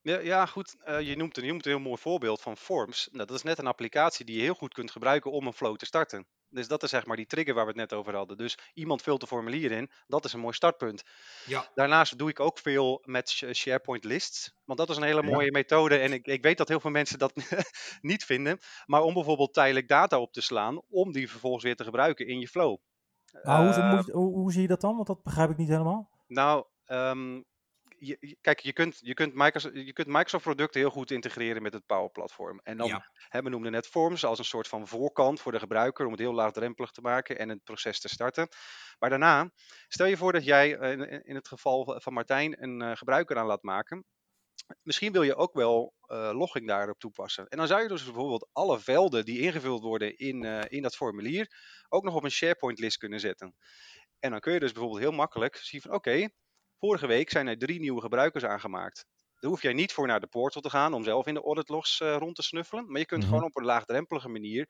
[0.00, 0.76] Ja, ja, goed.
[0.84, 3.08] eh, je, noemt een, je noemt een heel mooi voorbeeld van Forms.
[3.12, 5.76] Nou, dat is net een applicatie die je heel goed kunt gebruiken om een flow
[5.76, 6.26] te starten.
[6.54, 8.36] Dus dat is zeg maar die trigger waar we het net over hadden.
[8.36, 11.02] Dus iemand vult een formulier in, dat is een mooi startpunt.
[11.46, 11.70] Ja.
[11.74, 14.54] Daarnaast doe ik ook veel met Sh- SharePoint lists.
[14.64, 15.30] Want dat is een hele Ja.
[15.30, 15.98] mooie methode.
[15.98, 17.32] En ik, ik weet dat heel veel mensen dat
[18.00, 18.58] niet vinden.
[18.86, 22.38] Maar om bijvoorbeeld tijdelijk data op te slaan, om die vervolgens weer te gebruiken in
[22.40, 22.76] je flow.
[23.30, 24.94] Hoe, Eh, hoe, hoe zie je dat dan?
[24.94, 26.10] Want dat begrijp ik niet helemaal.
[26.26, 27.40] Nou, ehm,
[27.98, 31.72] je, kijk, je kunt, je, kunt Microsoft, je kunt Microsoft producten heel goed integreren met
[31.72, 32.60] het Power Platform.
[32.62, 33.10] En dan, Ja.
[33.28, 36.20] hè, we noemden net Forms als een soort van voorkant voor de gebruiker om het
[36.20, 38.48] heel laagdrempelig te maken en het proces te starten.
[38.98, 39.50] Maar daarna,
[39.88, 43.36] stel je voor dat jij eh, in, in het geval van Martijn een eh, gebruiker
[43.38, 44.04] aan laat maken.
[44.82, 47.48] Misschien wil je ook wel eh, logging daarop toepassen.
[47.48, 51.48] En dan zou je dus bijvoorbeeld alle velden die ingevuld worden in, in dat formulier
[51.88, 53.54] ook nog op een SharePoint list kunnen zetten.
[54.18, 56.28] En dan kun je dus bijvoorbeeld heel makkelijk zien van oké,
[56.78, 59.06] vorige week zijn er drie nieuwe gebruikers aangemaakt.
[59.34, 61.68] Daar hoef jij niet voor naar de portal te gaan om zelf in de audit
[61.68, 62.90] logs eh, rond te snuffelen.
[62.90, 63.28] Maar je kunt Mhm.
[63.28, 64.68] gewoon op een laagdrempelige manier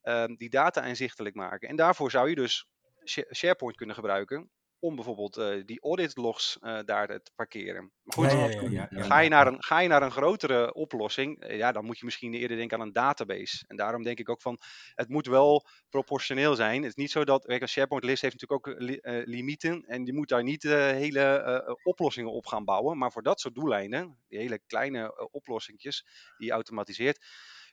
[0.00, 1.68] ehm, die data inzichtelijk maken.
[1.68, 2.66] En daarvoor zou je dus
[3.04, 4.50] Sha- SharePoint kunnen gebruiken
[4.86, 7.92] om bijvoorbeeld eh, die audit logs eh, daar te parkeren.
[8.02, 8.88] Maar goed, Ja.
[9.02, 12.04] Ga je, naar een, ga je naar een grotere oplossing, eh, ja, dan moet je
[12.04, 13.64] misschien eerder denken aan een database.
[13.66, 14.58] En daarom denk ik ook van,
[14.94, 16.76] het moet wel proportioneel zijn.
[16.82, 19.84] Het is niet zo dat, kijk, een SharePoint list heeft natuurlijk ook li- limieten.
[19.86, 22.98] En je moet daar niet hele oplossingen op gaan bouwen.
[22.98, 27.24] Maar voor dat soort doeleinden, die hele kleine oplossingjes die je automatiseert,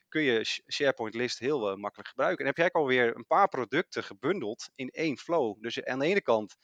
[0.08, 2.40] kun je Sh- SharePoint list heel makkelijk gebruiken.
[2.40, 5.62] En heb jij ook alweer een paar producten gebundeld in één flow.
[5.62, 6.56] Dus je- aan de ene kant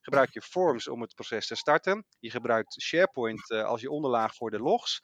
[0.00, 2.06] gebruik je Forms om het proces te starten.
[2.18, 5.00] Je gebruikt SharePoint eh, als je onderlaag voor de logs.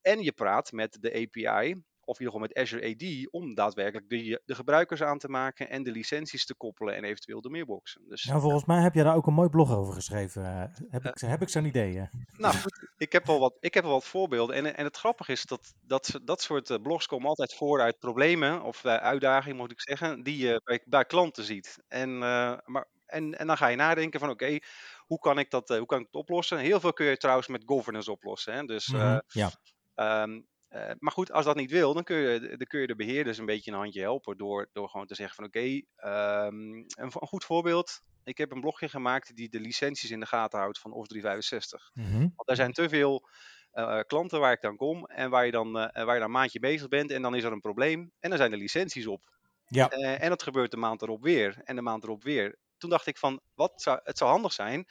[0.00, 1.72] En je praat met de API,
[2.04, 5.68] of in ieder geval met Azure AD, om daadwerkelijk de, de gebruikers aan te maken
[5.70, 8.02] en de licenties te koppelen en eventueel de mailboxen.
[8.08, 10.44] Dus Nou, volgens mij heb jij daar ook een mooi blog over geschreven.
[10.44, 11.98] eh, heb ik, heb ik zo'n idee?
[11.98, 12.06] eh?
[12.36, 12.54] Nou
[12.96, 14.56] ik heb wel wat, ik heb wel wat voorbeelden.
[14.56, 17.98] En, en het grappige is dat dat, dat soort eh, blogs komen altijd voor uit
[17.98, 21.76] problemen, of eh, uitdagingen moet ik zeggen, die je bij, bij klanten ziet.
[21.88, 24.58] En, eh, maar, en, en dan ga je nadenken van oké,
[25.06, 26.58] hoe kan ik dat eh, hoe kan ik het oplossen?
[26.58, 28.54] Heel veel kun je trouwens met governance oplossen.
[28.54, 28.64] Hè?
[28.64, 29.50] Dus, eh, Mhm, Ja.
[29.94, 32.96] Ehm, eh, maar goed, als dat niet wil, dan kun, je, dan kun je de
[32.96, 36.86] beheerders een beetje een handje helpen door, door gewoon te zeggen van oké, ehm, een,
[36.96, 38.00] een goed voorbeeld.
[38.24, 41.90] Ik heb een blogje gemaakt die de licenties in de gaten houdt van Office 365.
[41.94, 42.18] Mhm.
[42.34, 43.28] Want er zijn te veel
[43.70, 46.30] eh, klanten waar ik dan kom en waar je dan, eh, waar je dan een
[46.30, 49.36] maandje bezig bent en dan is er een probleem en dan zijn de licenties op.
[49.66, 49.88] Ja.
[49.88, 52.58] Eh, en dat gebeurt de maand erop weer en de maand erop weer.
[52.78, 54.86] Toen dacht ik van, wat zou, het zou handig zijn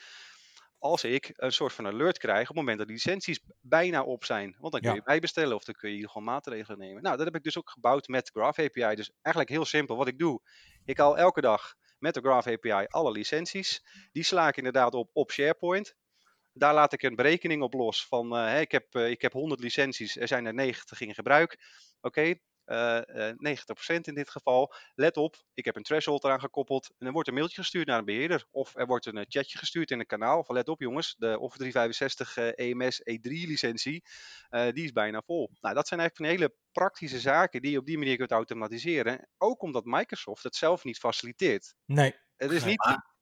[0.79, 4.25] als ik een soort van alert krijg op het moment dat de licenties bijna op
[4.25, 4.55] zijn.
[4.59, 4.95] Want dan kun Ja.
[4.95, 7.01] je bijbestellen of dan kun je gewoon maatregelen nemen.
[7.03, 8.95] Nou, dat heb ik dus ook gebouwd met Graph API.
[8.95, 10.41] Dus eigenlijk heel simpel wat ik doe.
[10.85, 13.81] Ik haal elke dag met de Graph API alle licenties.
[14.11, 15.95] Die sla ik inderdaad op op SharePoint.
[16.53, 19.59] Daar laat ik een berekening op los van, eh, ik, heb, eh, ik heb 100
[19.61, 21.57] licenties, er zijn er 90 in gebruik.
[22.01, 22.35] Oké,
[22.67, 24.73] eh, eh, 90% in dit geval.
[24.95, 26.89] Let op, ik heb een threshold eraan gekoppeld.
[26.97, 28.45] En er wordt een mailtje gestuurd naar een beheerder.
[28.51, 30.43] Of er wordt een eh, chatje gestuurd in een kanaal.
[30.43, 34.03] Van let op jongens, de Office 365 eh, EMS E3 licentie,
[34.49, 35.49] eh, die is bijna vol.
[35.59, 39.29] Nou, dat zijn eigenlijk van hele praktische zaken die je op die manier kunt automatiseren.
[39.37, 41.75] Ook omdat Microsoft het zelf niet faciliteert.
[41.85, 42.15] Nee.
[42.35, 42.85] Het is Nee, niet...
[42.85, 43.15] maar-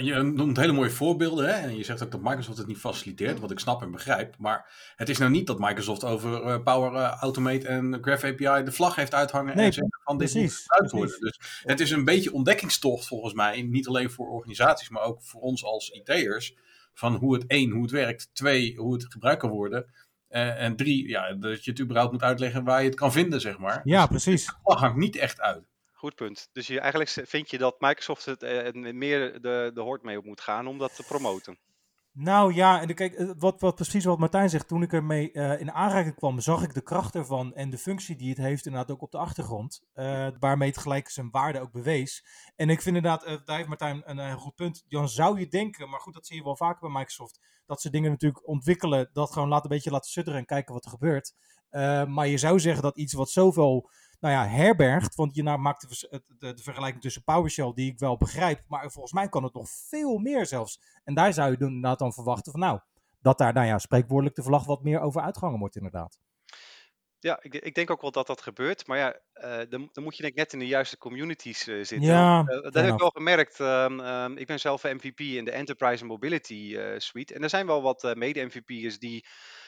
[0.00, 1.52] Je noemt hele mooie voorbeelden hè?
[1.52, 4.34] en je zegt ook dat Microsoft het niet faciliteert, wat ik snap en begrijp.
[4.38, 8.64] Maar het is nou niet dat Microsoft over eh, Power eh, Automate en Graph API
[8.64, 11.18] de vlag heeft uithangen Nee, en zegt van dit moet precies, gebruikt precies.
[11.18, 11.32] worden.
[11.38, 15.40] Dus het is een beetje ontdekkingstocht volgens mij, niet alleen voor organisaties, maar ook voor
[15.40, 16.54] ons als IT'ers.
[16.94, 19.86] Van hoe het één, hoe het werkt, twee, hoe het gebruikt kan worden.
[20.28, 23.40] eh, en drie, ja, dat je het überhaupt moet uitleggen waar je het kan vinden,
[23.40, 23.80] zeg maar.
[23.84, 24.46] Ja, precies.
[24.46, 25.64] De vlag hangt niet echt uit.
[26.00, 26.48] Goed punt.
[26.52, 30.24] Dus je, eigenlijk vind je dat Microsoft het eh, meer de, de hoort mee op
[30.24, 31.58] moet gaan om dat te promoten.
[32.12, 35.60] Nou ja, en kijk, eh, wat, wat precies wat Martijn zegt, toen ik ermee eh,
[35.60, 38.90] in aanraking kwam, zag ik de kracht ervan en de functie die het heeft inderdaad
[38.90, 39.82] ook op de achtergrond,
[40.38, 42.26] waarmee het gelijk zijn waarde ook bewees.
[42.56, 45.48] En ik vind inderdaad, eh, daar heeft Martijn een heel goed punt, dan zou je
[45.48, 49.10] denken, maar goed, dat zie je wel vaker bij Microsoft, dat ze dingen natuurlijk ontwikkelen,
[49.12, 51.34] dat gewoon laat een beetje laten sudderen en kijken wat er gebeurt.
[52.08, 55.80] Maar je zou zeggen dat iets wat zoveel nou ja, herbergt, want je nou maakt
[55.88, 59.54] de, de, de vergelijking tussen PowerShell, die ik wel begrijp, maar volgens mij kan het
[59.54, 60.80] nog veel meer zelfs.
[61.04, 62.80] En daar zou je dan inderdaad dan verwachten van nou,
[63.22, 66.18] dat daar nou ja, spreekwoordelijk de vlag wat meer over uitgehangen wordt inderdaad.
[67.20, 68.86] Ja, ik, ik denk ook wel dat dat gebeurt.
[68.86, 71.74] Maar ja, eh, dan, dan moet je denk ik net in de juiste communities eh,
[71.74, 72.02] zitten.
[72.02, 73.60] Ja, Eh, dat heb ik wel gemerkt.
[73.60, 77.34] ehm, ehm, ik ben zelf MVP in de Enterprise Mobility Suite.
[77.34, 79.26] En er zijn wel wat mede-MVP'ers die,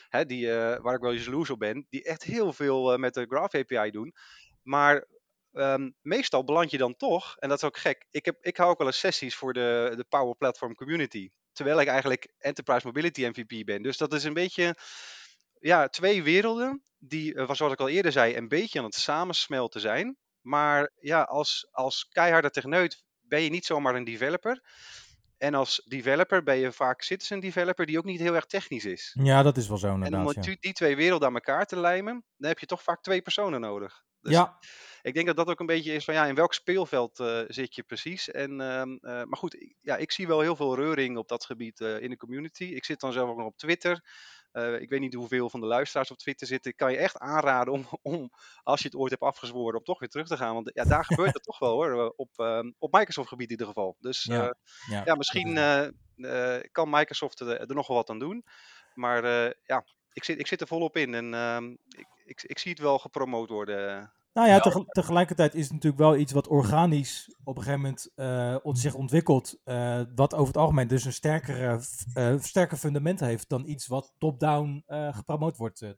[0.08, 3.54] hè, die, waar ik wel jaloers op ben, die echt heel veel met de Graph
[3.54, 4.14] API doen.
[4.62, 5.06] Maar
[5.52, 8.70] ehm, meestal beland je dan toch, en dat is ook gek, ik, heb, ik hou
[8.70, 11.30] ook wel eens sessies voor de, de Power Platform Community.
[11.52, 13.82] Terwijl ik eigenlijk Enterprise Mobility MVP ben.
[13.82, 14.76] Dus dat is een beetje
[15.60, 19.80] ja, twee werelden die, eh, zoals ik al eerder zei, een beetje aan het samensmelten
[19.80, 20.16] zijn.
[20.40, 24.62] Maar ja, als, als keiharde techneut ben je niet zomaar een developer.
[25.38, 29.16] En als developer ben je vaak citizen developer die ook niet heel erg technisch is.
[29.22, 30.34] Ja, dat is wel zo En om inderdaad.
[30.34, 30.40] Ja.
[30.40, 33.60] die, die twee werelden aan elkaar te lijmen, dan heb je toch vaak twee personen
[33.60, 34.04] nodig.
[34.22, 34.58] Dus ja,
[35.02, 37.74] ik denk dat dat ook een beetje is van ja, in welk speelveld eh, zit
[37.74, 38.30] je precies.
[38.30, 41.44] En, ehm, eh, maar goed, ik- ja, ik zie wel heel veel reuring op dat
[41.44, 42.64] gebied eh, in de community.
[42.64, 44.04] Ik zit dan zelf ook nog op Twitter.
[44.78, 46.70] Ik weet niet hoeveel van de luisteraars op Twitter zitten.
[46.70, 48.30] Ik kan je echt aanraden om, om
[48.62, 50.54] als je het ooit hebt afgezworen, om toch weer terug te gaan.
[50.54, 52.12] Want ja, daar gebeurt het toch wel hoor.
[52.16, 53.96] Op, ehm, op Microsoft gebied in ieder geval.
[54.00, 54.54] Dus Ja,
[54.88, 55.02] ja.
[55.04, 55.54] ja, misschien
[56.72, 58.44] kan Microsoft er, er nog wel wat aan doen.
[58.94, 59.24] Maar
[59.64, 61.14] ja, ik zit, ik zit er volop in.
[61.14, 64.12] En ehm, ik, ik, ik zie het wel gepromoot worden.
[64.32, 68.10] Nou ja, tegel- tegelijkertijd is het natuurlijk wel iets wat organisch op een gegeven moment
[68.14, 69.60] eh, ont- zich ontwikkelt.
[69.64, 71.80] eh, wat over het algemeen dus een sterkere,
[72.14, 75.90] eh, sterker fundament heeft dan iets wat top-down eh, gepromoot wordt eh,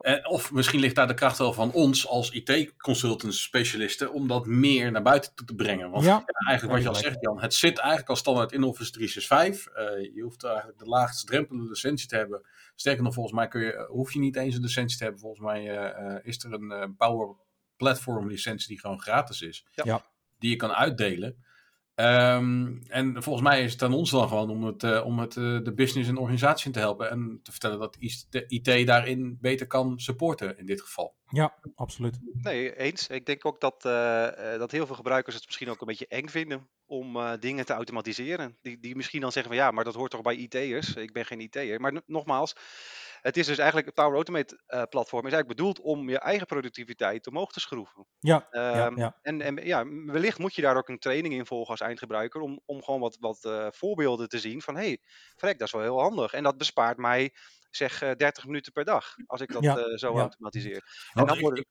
[0.00, 4.46] En, of misschien ligt daar de kracht wel van ons als IT-consultants, specialisten, om dat
[4.46, 5.90] meer naar buiten toe te brengen.
[5.90, 6.10] Want Ja.
[6.10, 9.72] ja, eigenlijk wat je al zegt, Jan, het zit eigenlijk al standaard in Office 365.
[9.72, 12.46] Eh, je hoeft eigenlijk de laagste drempel de licentie te hebben.
[12.74, 15.20] Sterker nog, volgens mij kun je, eh, hoef je niet eens een licentie te hebben.
[15.20, 17.36] Volgens mij eh, eh, is er een eh, Power
[17.76, 19.66] Platform licentie die gewoon gratis is.
[19.70, 19.82] Ja.
[19.86, 20.04] Ja.
[20.38, 21.44] Die je kan uitdelen.
[21.94, 25.36] Ehm, en volgens mij is het aan ons dan gewoon om, het, eh, om het,
[25.36, 27.10] eh, de business en organisatie in te helpen.
[27.10, 31.14] En te vertellen dat is- de IT daarin beter kan supporten in dit geval.
[31.28, 32.18] Ja, absoluut.
[32.32, 33.06] Nee, eens.
[33.06, 36.28] Ik denk ook dat, eh, dat heel veel gebruikers het misschien ook een beetje eng
[36.28, 38.56] vinden om eh, dingen te automatiseren.
[38.62, 40.94] Die, die misschien dan zeggen van ja, maar dat hoort toch bij IT'ers?
[40.94, 41.80] Ik ben geen IT'er.
[41.80, 42.54] Maar nogmaals,
[43.24, 46.46] het is dus eigenlijk, het Power Automate eh, platform is eigenlijk bedoeld om je eigen
[46.46, 48.06] productiviteit omhoog te schroeven.
[48.18, 49.18] Ja, ja, Ehm, ja.
[49.22, 52.60] En, en ja, wellicht moet je daar ook een training in volgen als eindgebruiker om,
[52.64, 54.98] om gewoon wat, wat eh, voorbeelden te zien van hé, hey,
[55.34, 56.32] vrek, dat is wel heel handig.
[56.32, 57.34] En dat bespaart mij
[57.70, 60.20] zeg eh 30 minuten per dag als ik dat Ja, eh, zo ja.
[60.20, 60.82] automatiseer.
[61.14, 61.66] En Want dan worden,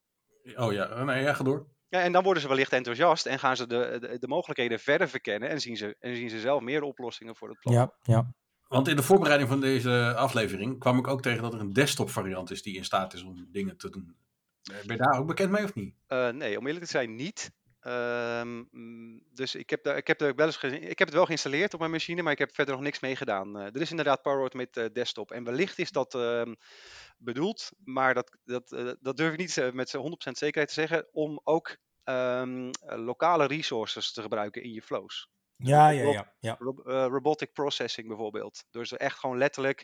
[0.56, 1.68] oh ja, nee, ja, ga door.
[1.88, 5.10] ja, en dan worden ze wellicht enthousiast en gaan ze de, de, de mogelijkheden verder
[5.10, 7.92] verkennen en zien, ze, en zien ze zelf meer oplossingen voor het platform.
[8.04, 8.34] Ja, ja.
[8.74, 12.10] Want in de voorbereiding van deze aflevering kwam ik ook tegen dat er een desktop
[12.10, 14.16] variant is die in staat is om dingen te doen.
[14.64, 15.96] Ben je daar ook bekend mee of niet?
[16.08, 17.52] Eh, nee, om eerlijk te zijn niet.
[17.80, 21.74] Ehm, mm, dus ik heb, daar, ik, heb wel eens ik heb het wel geïnstalleerd
[21.74, 23.58] op mijn machine, maar ik heb verder nog niks mee gedaan.
[23.58, 25.32] Eh, er is inderdaad Power Automate eh, desktop.
[25.32, 26.54] En wellicht is dat ehm,
[27.18, 31.40] bedoeld, maar dat, dat, dat durf ik niet met z'n 100% zekerheid te zeggen, om
[31.44, 35.30] ook ehm, eh, lokale resources te gebruiken in je flows.
[35.58, 36.34] Ja, ja, ja.
[36.40, 36.56] ja.
[36.60, 38.64] Rob- eh, robotic processing bijvoorbeeld.
[38.72, 39.84] Dus echt gewoon letterlijk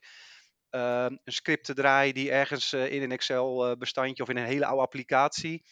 [0.70, 4.38] ehm, een script te draaien die ergens eh, in een Excel eh, bestandje of in
[4.38, 5.64] een hele oude applicatie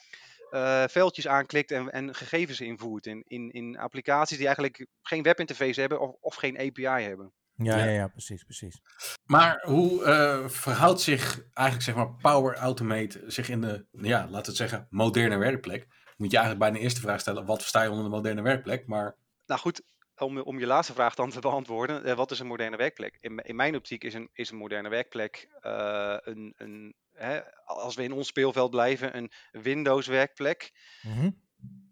[0.49, 5.79] eh, veldjes aanklikt en, en gegevens invoert in, in, in applicaties die eigenlijk geen webinterface
[5.79, 7.33] hebben of, of geen API hebben.
[7.55, 7.83] Ja, Ja.
[7.85, 8.81] ja, ja, precies, precies.
[9.25, 14.31] Maar hoe eh, verhoudt zich eigenlijk zeg maar Power Automate zich in de, ja, laten
[14.31, 15.87] we het zeggen, moderne werkplek?
[16.17, 18.87] Moet je eigenlijk bij de eerste vraag stellen, wat versta je onder de moderne werkplek?
[18.87, 19.15] Maar
[19.47, 19.81] Nou goed,
[20.17, 22.03] om, om je laatste vraag dan te beantwoorden.
[22.05, 23.17] eh, wat is een moderne werkplek?
[23.21, 27.95] In, in mijn optiek is een, is een moderne werkplek eh, een, een hè, als
[27.95, 30.71] we in ons speelveld blijven, een Windows werkplek.
[31.01, 31.29] Mhm.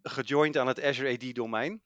[0.04, 1.82] gejoind aan het Azure AD domein.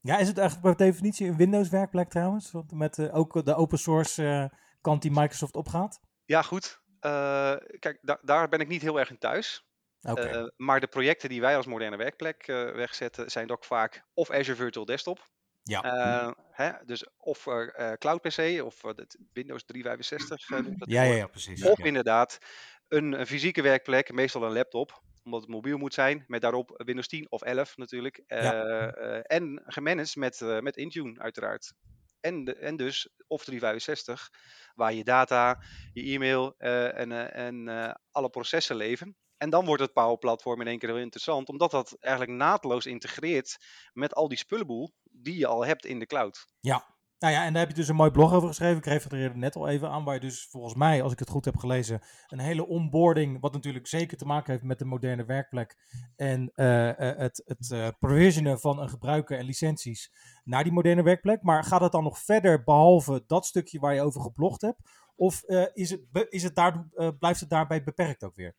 [0.00, 2.50] Ja, is het eigenlijk per definitie een Windows-werkplek trouwens?
[2.50, 6.00] Want met eh, ook de open source eh, kant die Microsoft opgaat?
[6.24, 6.80] Ja, goed.
[7.00, 9.64] Eh, kijk, da- daar ben ik niet heel erg in thuis.
[10.00, 14.30] Eh, maar de projecten die wij als moderne werkplek eh, wegzetten, zijn ook vaak of
[14.30, 15.28] Azure Virtual Desktop.
[15.62, 15.82] Ja.
[15.82, 17.42] Eh, hè, dus of
[17.98, 20.50] Cloud PC of het Windows 365.
[20.50, 21.64] eh, noemt dat ja, ja, ja, precies.
[21.64, 21.84] Of ja.
[21.84, 22.38] inderdaad
[22.88, 27.08] een, een fysieke werkplek, meestal een laptop, omdat het mobiel moet zijn, met daarop Windows
[27.08, 28.16] 10 of 11 natuurlijk.
[29.22, 31.72] en gemanaged met, met Intune uiteraard.
[32.20, 34.30] En, de, en dus of 365,
[34.74, 37.68] waar je data, je e-mail en, en
[38.10, 39.16] alle processen leven.
[39.40, 42.86] En dan wordt het Power Platform in één keer heel interessant, omdat dat eigenlijk naadloos
[42.86, 43.58] integreert
[43.92, 46.46] met al die spullenboel die je al hebt in de cloud.
[47.18, 48.76] Nou ja, en daar heb je dus een mooi blog over geschreven.
[48.76, 51.44] Ik refereerde net al even aan, waar je dus volgens mij, als ik het goed
[51.44, 55.76] heb gelezen, een hele onboarding, wat natuurlijk zeker te maken heeft met de moderne werkplek
[56.16, 60.12] en eh, eh, het, het eh, provisionen van een gebruiker en licenties
[60.44, 61.42] naar die moderne werkplek.
[61.42, 64.80] Maar gaat het dan nog verder, behalve dat stukje waar je over geblogd hebt?
[65.16, 68.54] Of is het, is het daar, blijft het daarbij beperkt ook weer?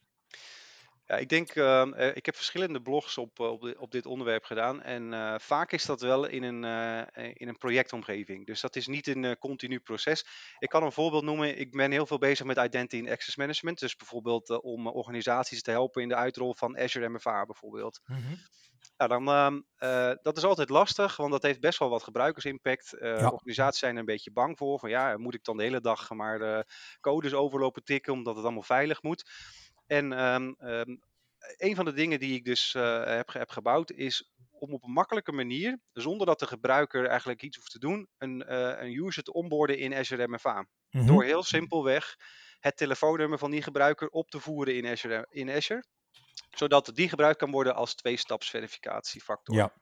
[1.11, 4.43] Ja, ik denk, ehm, eh, ik heb verschillende blogs op, eh, op, op dit onderwerp
[4.43, 4.81] gedaan.
[4.81, 6.63] En eh, vaak is dat wel in een,
[7.33, 8.45] in een projectomgeving.
[8.45, 10.25] Dus dat is niet een continu proces.
[10.59, 11.59] Ik kan een voorbeeld noemen.
[11.59, 13.79] Ik ben heel veel bezig met Identity and Access Management.
[13.79, 18.01] Dus bijvoorbeeld om organisaties te helpen in de uitrol van Azure MFA bijvoorbeeld.
[18.97, 22.95] Nou, dan, ehm, eh, dat is altijd lastig, want dat heeft best wel wat gebruikersimpact.
[22.99, 23.29] Ja.
[23.29, 24.79] Organisaties zijn er een beetje bang voor.
[24.79, 26.65] Van ja, moet ik dan de hele dag maar
[27.01, 29.29] codes overlopen tikken omdat het allemaal veilig moet.
[29.91, 30.95] En ehm, ehm,
[31.57, 34.91] een van de dingen die ik dus eh, heb, heb gebouwd is om op een
[34.91, 39.23] makkelijke manier, zonder dat de gebruiker eigenlijk iets hoeft te doen, een, eh, een user
[39.23, 40.67] te onboarden in Azure MFA.
[40.89, 41.05] Mhm.
[41.05, 42.15] Door heel simpelweg
[42.59, 45.27] het telefoonnummer van die gebruiker op te voeren in Azure.
[45.29, 45.83] In Azure
[46.49, 49.55] Zodat die gebruikt kan worden als twee-staps-verificatiefactor.
[49.55, 49.73] Ja.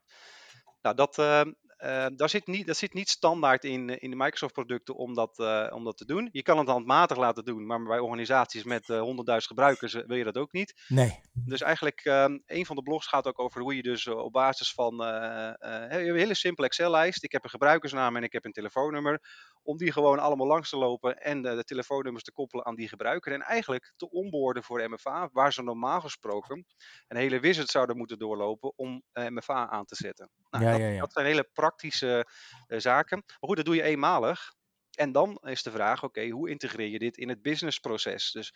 [0.82, 1.42] Nou, dat, eh,
[1.80, 5.40] eh, daar zit niet, dat zit niet standaard in, eh, in de Microsoft-producten om, dat,
[5.40, 6.30] eh, om dat te doen.
[6.32, 10.18] Je kan het handmatig laten doen, maar bij organisaties met eh 100.000 gebruikers eh, wil
[10.18, 10.82] je dat ook niet.
[10.88, 11.20] Nee.
[11.34, 14.74] Dus eigenlijk, ehm, een van de blogs gaat ook over hoe je dus op basis
[14.74, 17.24] van een hele simpele Excel-lijst.
[17.24, 19.22] Ik heb een gebruikersnaam en ik heb een telefoonnummer.
[19.70, 22.88] Om die gewoon allemaal langs te lopen en eh, de telefoonnummers te koppelen aan die
[22.88, 23.34] gebruiker.
[23.34, 26.66] En eigenlijk te onboorden voor MFA, waar ze normaal gesproken
[27.08, 30.30] een hele wizard zouden moeten doorlopen om eh, MFA aan te zetten.
[30.50, 31.00] Nou, Ja, dat, ja, ja.
[31.00, 32.28] dat zijn hele praktische
[32.68, 33.24] eh, zaken.
[33.26, 34.54] Maar goed, dat doe je eenmalig.
[34.96, 38.32] En dan is de vraag, oké, hoe integreer je dit in het businessproces?
[38.32, 38.54] Dus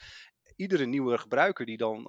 [0.55, 2.03] iedere nieuwe gebruiker die dan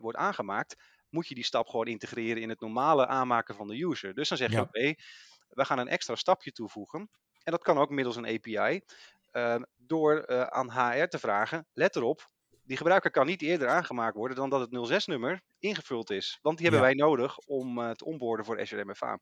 [0.00, 0.76] wordt aangemaakt,
[1.08, 4.14] moet je die stap gewoon integreren in het normale aanmaken van de user.
[4.14, 4.94] Dus dan zeg je, oké,
[5.48, 7.10] we gaan een extra stapje toevoegen.
[7.42, 8.80] En dat kan ook middels een API.
[9.30, 12.28] eh, door eh, aan HR te vragen, let erop,
[12.62, 16.38] die gebruiker kan niet eerder aangemaakt worden dan dat het 06-nummer ingevuld is.
[16.42, 16.86] Want die hebben Ja.
[16.86, 19.18] wij nodig om eh, te onboarden voor Azure MFA.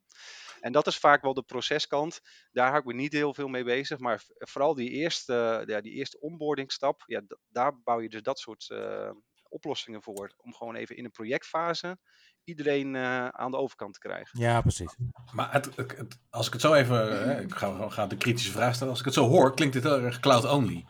[0.60, 2.20] En dat is vaak wel de proceskant.
[2.52, 3.98] Daar hou ik me niet heel veel mee bezig.
[3.98, 8.70] Maar vooral die eerste, ja, die eerste onboardingstap, ja, daar bouw je dus dat soort
[8.70, 9.10] eh,
[9.48, 10.32] oplossingen voor.
[10.36, 11.98] Om gewoon even in een projectfase
[12.44, 14.40] iedereen eh, aan de overkant te krijgen.
[14.40, 14.94] Ja, precies.
[15.32, 18.74] Maar het, het- als ik het zo even, hè, ik ga, ga de kritische vraag
[18.74, 18.90] stellen.
[18.90, 20.84] Als ik het zo hoor, klinkt dit heel erg cloud-only.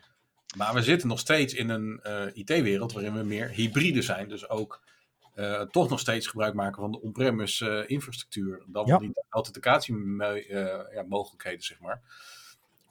[0.57, 4.29] Maar we zitten nog steeds in een eh, IT-wereld waarin we meer hybride zijn.
[4.29, 4.87] Dus ook
[5.35, 8.62] eh, toch nog steeds gebruik maken van de on-premise eh, infrastructuur.
[8.66, 8.99] Dan Ja.
[8.99, 12.01] die authenticatiemogelijkheden, zeg maar.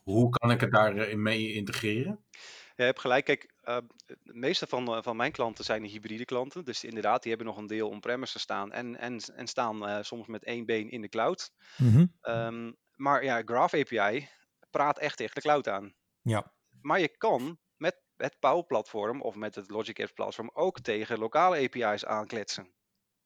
[0.03, 2.19] Hoe kan ik het daarin mee integreren?
[2.31, 2.39] Ja,
[2.75, 3.25] je hebt gelijk.
[3.25, 6.65] Kijk, eh, de meeste van, eh, van mijn klanten zijn de hybride klanten.
[6.65, 8.71] Dus inderdaad, die hebben nog een deel on-premise staan.
[8.71, 11.51] En, en, en staan eh, soms met één been in de cloud.
[11.77, 12.05] Mhm.
[12.21, 14.29] Ehm, maar ja, Graph API
[14.69, 15.95] praat echt tegen de cloud aan.
[16.21, 16.53] Ja.
[16.81, 21.19] Maar je kan met het Power Platform of met het Logic Apps Platform ook tegen
[21.19, 22.73] lokale API's aankletsen.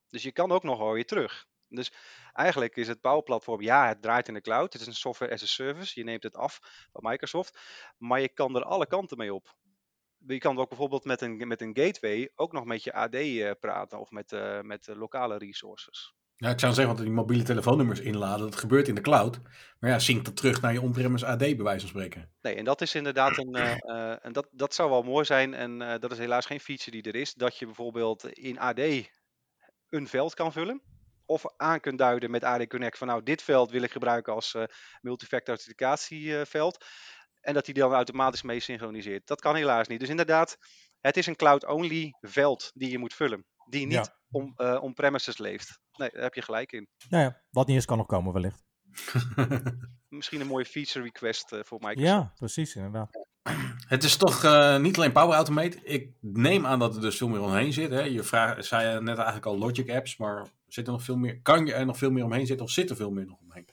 [0.10, 1.46] Dus je kan ook nog wel weer terug.
[1.68, 1.94] Dus
[2.34, 4.74] eigenlijk is het Power Platform, ja, het draait in de cloud.
[4.74, 6.00] Het is een software as a service.
[6.00, 6.60] Je neemt het af
[6.92, 7.60] van Microsoft.
[7.98, 9.56] Maar je kan er alle kanten mee op.
[10.28, 13.52] Je kan ook bijvoorbeeld met een, met een gateway ook nog met je AD eh,
[13.60, 16.16] praten of met, eh, met eh, lokale resources.
[16.36, 19.40] Ja, ik zou zeggen, want die mobiele telefoonnummers inladen, dat gebeurt in de cloud.
[19.80, 22.32] Maar ja, sync dat terug naar je on-premise AD, bij wijze van spreken.
[22.42, 23.56] Nee, en dat is inderdaad een.
[24.22, 25.54] en dat, dat zou wel mooi zijn.
[25.54, 27.34] En dat is helaas geen feature die er is.
[27.34, 28.80] Dat je bijvoorbeeld in AD
[29.90, 30.82] een veld kan vullen.
[31.26, 34.56] Of aan kunt duiden met AD Connect van nou, dit veld wil ik gebruiken als
[35.02, 36.86] multifactor authenticatieveld.
[37.42, 39.28] En dat die dan automatisch mee synchroniseert.
[39.28, 40.00] Dat kan helaas niet.
[40.00, 40.58] Dus inderdaad,
[41.00, 43.46] het is een cloud-only veld die je moet vullen.
[43.70, 44.18] Die niet Ja.
[44.32, 45.80] om, eh, on-premises leeft.
[45.98, 46.88] Nee, daar heb je gelijk in.
[47.10, 48.64] Nou ja, wat niet eens kan nog komen wellicht.
[50.10, 52.08] Misschien een mooie feature request eh, voor Microsoft.
[52.08, 53.10] Ja, precies inderdaad.
[53.88, 55.80] Het is toch eh, niet alleen Power Automate.
[55.84, 57.90] Ik neem aan dat er dus veel meer omheen zit.
[57.90, 58.02] Hè?
[58.02, 61.66] Je vraag, zei net eigenlijk al Logic apps, maar zit er nog veel meer, kan
[61.66, 63.68] je er nog veel meer omheen zitten of zit er veel meer nog omheen?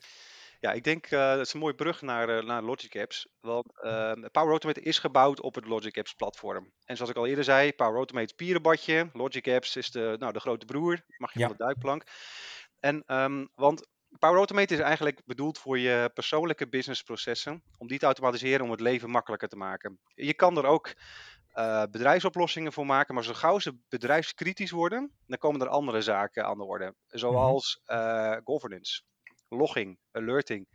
[0.61, 3.29] Ja, ik denk eh, dat is een mooie brug naar, eh, naar Logic Apps.
[3.40, 6.73] Want eh, Power Automate is gebouwd op het Logic Apps platform.
[6.85, 9.11] En zoals ik al eerder zei, Power Automate is pierenbadje.
[9.12, 11.01] Logic Apps is de, nou, de grote broer.
[11.16, 11.47] Mag je Ja.
[11.47, 12.03] van de duikplank.
[12.81, 13.87] En, ehm, want
[14.18, 17.62] Power Automate is eigenlijk bedoeld voor je persoonlijke businessprocessen.
[17.77, 19.99] Om die te automatiseren om het leven makkelijker te maken.
[20.14, 20.94] Je kan er ook
[21.49, 23.14] eh, bedrijfsoplossingen voor maken.
[23.14, 26.94] Maar zo gauw ze bedrijfskritisch worden, dan komen er andere zaken aan de orde.
[27.07, 29.03] Zoals eh, governance,
[29.49, 30.69] logging, alerting.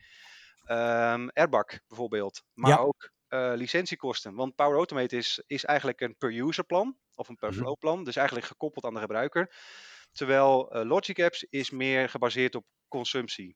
[0.64, 2.44] Ehm Airbag bijvoorbeeld.
[2.54, 2.78] Maar Ja.
[2.78, 4.36] ook eh, licentiekosten.
[4.36, 6.98] Want Power Automate is, is eigenlijk een per-user plan.
[7.16, 7.46] Of een Mhm.
[7.46, 8.04] per-flow plan.
[8.04, 9.56] Dus eigenlijk gekoppeld aan de gebruiker.
[10.12, 13.56] Terwijl eh, Logic Apps is meer gebaseerd op consumptie.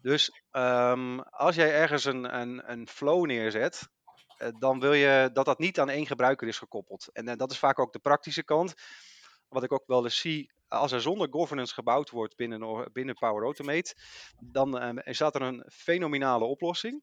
[0.00, 3.88] Dus ehm, als jij ergens een, een, een flow neerzet,
[4.38, 7.08] eh, dan wil je dat dat niet aan één gebruiker is gekoppeld.
[7.12, 8.74] En dat is vaak ook de praktische kant.
[9.48, 13.42] Wat ik ook wel eens zie, als er zonder governance gebouwd wordt binnen, binnen Power
[13.42, 13.96] Automate,
[14.40, 17.02] dan ehm, is dat er een fenomenale oplossing.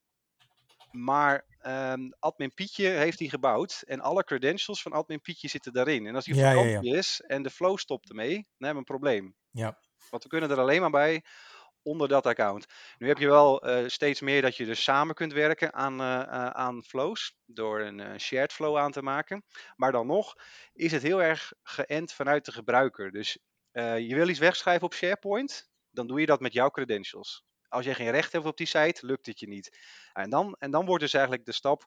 [0.91, 6.07] Maar ehm, admin Pietje heeft die gebouwd en alle credentials van admin Pietje zitten daarin.
[6.07, 9.35] En als die Ja, is en de flow stopt ermee, dan hebben we een probleem.
[9.51, 9.79] Ja.
[10.09, 11.23] Want we kunnen er alleen maar bij
[11.83, 12.65] onder dat account.
[12.97, 16.21] Nu heb je wel eh, steeds meer dat je dus samen kunt werken aan, eh,
[16.21, 17.35] eh, aan flows.
[17.45, 19.43] Door een shared flow aan te maken.
[19.75, 20.35] Maar dan nog
[20.73, 23.11] is het heel erg geënt vanuit de gebruiker.
[23.11, 23.37] Dus
[23.71, 25.69] eh, je wil iets wegschrijven op SharePoint.
[25.89, 27.45] Dan doe je dat met jouw credentials.
[27.67, 29.77] Als je geen recht hebt op die site, lukt het je niet.
[30.13, 31.85] En dan, en dan wordt dus eigenlijk de stap.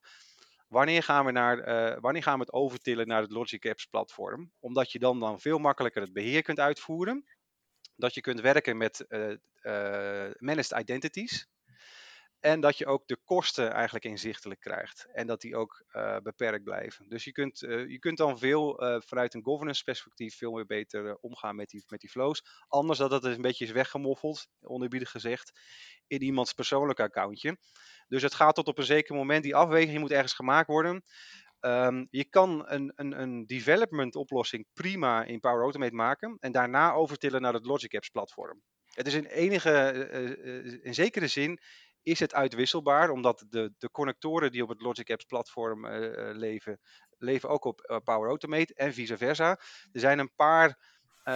[0.69, 4.53] Wanneer gaan, we naar, eh, wanneer gaan we het overtillen naar het Logic Apps platform?
[4.61, 7.25] Omdat je dan, dan veel makkelijker het beheer kunt uitvoeren.
[7.97, 11.49] Dat je kunt werken met eh, managed identities.
[12.45, 15.07] En dat je ook de kosten eigenlijk inzichtelijk krijgt.
[15.13, 17.09] En dat die ook eh, beperkt blijven.
[17.09, 20.67] Dus je kunt, eh, je kunt dan veel eh, vanuit een governance perspectief veel meer
[20.67, 22.43] beter omgaan met die, met die flows.
[22.69, 25.61] Anders dat het een beetje is weggemoffeld, onerbiedig gezegd,
[26.07, 27.59] in iemands persoonlijke accountje.
[28.09, 31.03] Dus het gaat tot op een zeker moment, die afweging moet ergens gemaakt worden.
[31.61, 36.93] Ehm, je kan een, een, een development oplossing prima in Power Automate maken en daarna
[36.93, 38.63] overtillen naar het Logic Apps platform.
[38.95, 41.61] Het is in enige, in zekere zin
[42.05, 46.37] is het uitwisselbaar, omdat de, de connectoren die op het Logic Apps platform eh, eh,
[46.37, 46.81] leven,
[47.19, 49.51] leven ook op eh, Power Automate en vice versa.
[49.93, 50.93] Er zijn een paar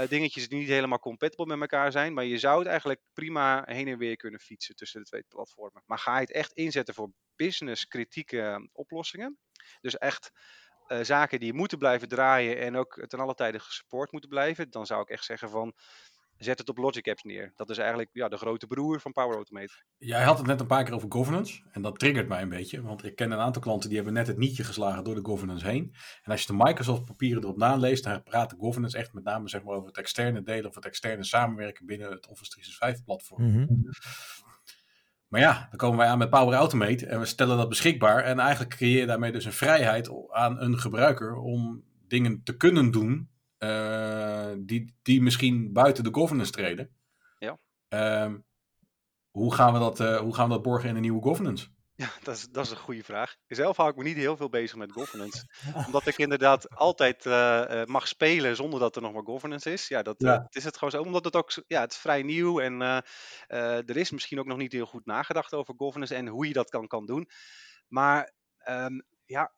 [0.08, 3.88] dingetjes die niet helemaal compatible met elkaar zijn, maar je zou het eigenlijk prima heen
[3.88, 5.82] en weer kunnen fietsen tussen de twee platformen.
[5.86, 9.38] Maar ga je het echt inzetten voor business kritieke oplossingen,
[9.80, 10.30] dus echt
[11.00, 15.02] zaken die moeten blijven draaien en ook ten alle tijde gesupport moeten blijven, dan zou
[15.02, 15.74] ik echt zeggen van
[16.38, 17.52] zet het op Logic Apps neer.
[17.56, 19.82] Dat is eigenlijk ja, de grote broer van Power Automate.
[19.98, 21.62] Jij had het net een paar keer over governance.
[21.72, 22.82] En dat triggert mij een beetje.
[22.82, 25.66] Want ik ken een aantal klanten die hebben net het nietje geslagen door de governance
[25.66, 25.94] heen.
[26.22, 29.48] En als je de Microsoft papieren erop naleest, dan praat de governance echt met name
[29.48, 33.50] zeg maar, over het externe delen of het externe samenwerken binnen het Office 365 platform.
[33.50, 33.66] Mhm.
[35.28, 38.24] Maar ja, dan komen wij aan met Power Automate en we stellen dat beschikbaar.
[38.24, 42.90] En eigenlijk creëer je daarmee dus een vrijheid aan een gebruiker om dingen te kunnen
[42.90, 43.28] doen
[44.58, 46.90] die, die misschien buiten de governance treden.
[47.38, 47.58] Ja.
[47.88, 48.38] Ehm,
[49.30, 51.68] hoe, gaan we dat, eh, hoe gaan we dat borgen in een nieuwe governance?
[51.94, 53.36] Ja, dat is, dat is een goede vraag.
[53.46, 55.44] Zelf hou ik me niet heel veel bezig met governance.
[55.86, 59.88] Omdat ik inderdaad altijd eh, eh, mag spelen zonder dat er nog maar governance is.
[59.88, 61.02] Ja, dat, eh, het is het gewoon zo.
[61.02, 62.98] Omdat het ook, ja, het is vrij nieuw en eh,
[63.46, 66.52] eh, er is misschien ook nog niet heel goed nagedacht over governance en hoe je
[66.52, 67.28] dat kan, kan doen.
[67.88, 69.52] Maar ehm, ja,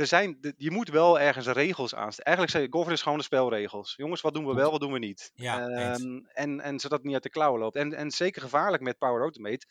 [0.00, 2.24] er, zijn, je moet wel ergens regels aanstellen.
[2.24, 3.94] Eigenlijk zijn governance gewoon de spelregels.
[3.96, 5.30] Jongens, wat doen we wel, wat doen we niet?
[5.34, 5.68] Ja.
[5.68, 7.76] Ehm, en, en zodat het niet uit de klauwen loopt.
[7.76, 9.66] En, en zeker gevaarlijk met Power Automate.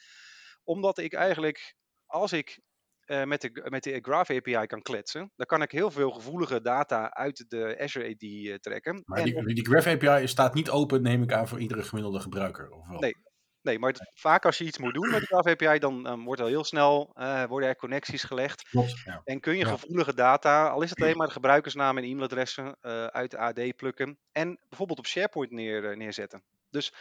[0.63, 1.75] Omdat ik eigenlijk,
[2.05, 2.59] als ik
[2.99, 6.61] eh, met, de, met de Graph API kan kletsen, dan kan ik heel veel gevoelige
[6.61, 9.01] data uit de Azure AD eh, trekken.
[9.05, 12.19] Maar En die, die Graph API staat niet open, neem ik aan, voor iedere gemiddelde
[12.19, 12.71] gebruiker.
[12.71, 12.99] Of wel?
[12.99, 13.15] Nee.
[13.61, 16.19] Nee, maar het- vaak als je iets moet doen met de Graph API, dan ehm,
[16.23, 18.69] wordt al heel snel eh, worden er connecties gelegd.
[18.69, 19.01] Klopt.
[19.05, 19.21] Ja.
[19.23, 19.69] En kun je Ja.
[19.71, 23.75] gevoelige data, al is het alleen maar de gebruikersnaam en e-mailadressen eh, uit de AD
[23.75, 24.19] plukken.
[24.31, 26.43] En bijvoorbeeld op SharePoint neer, eh, neerzetten.
[26.69, 26.93] Dus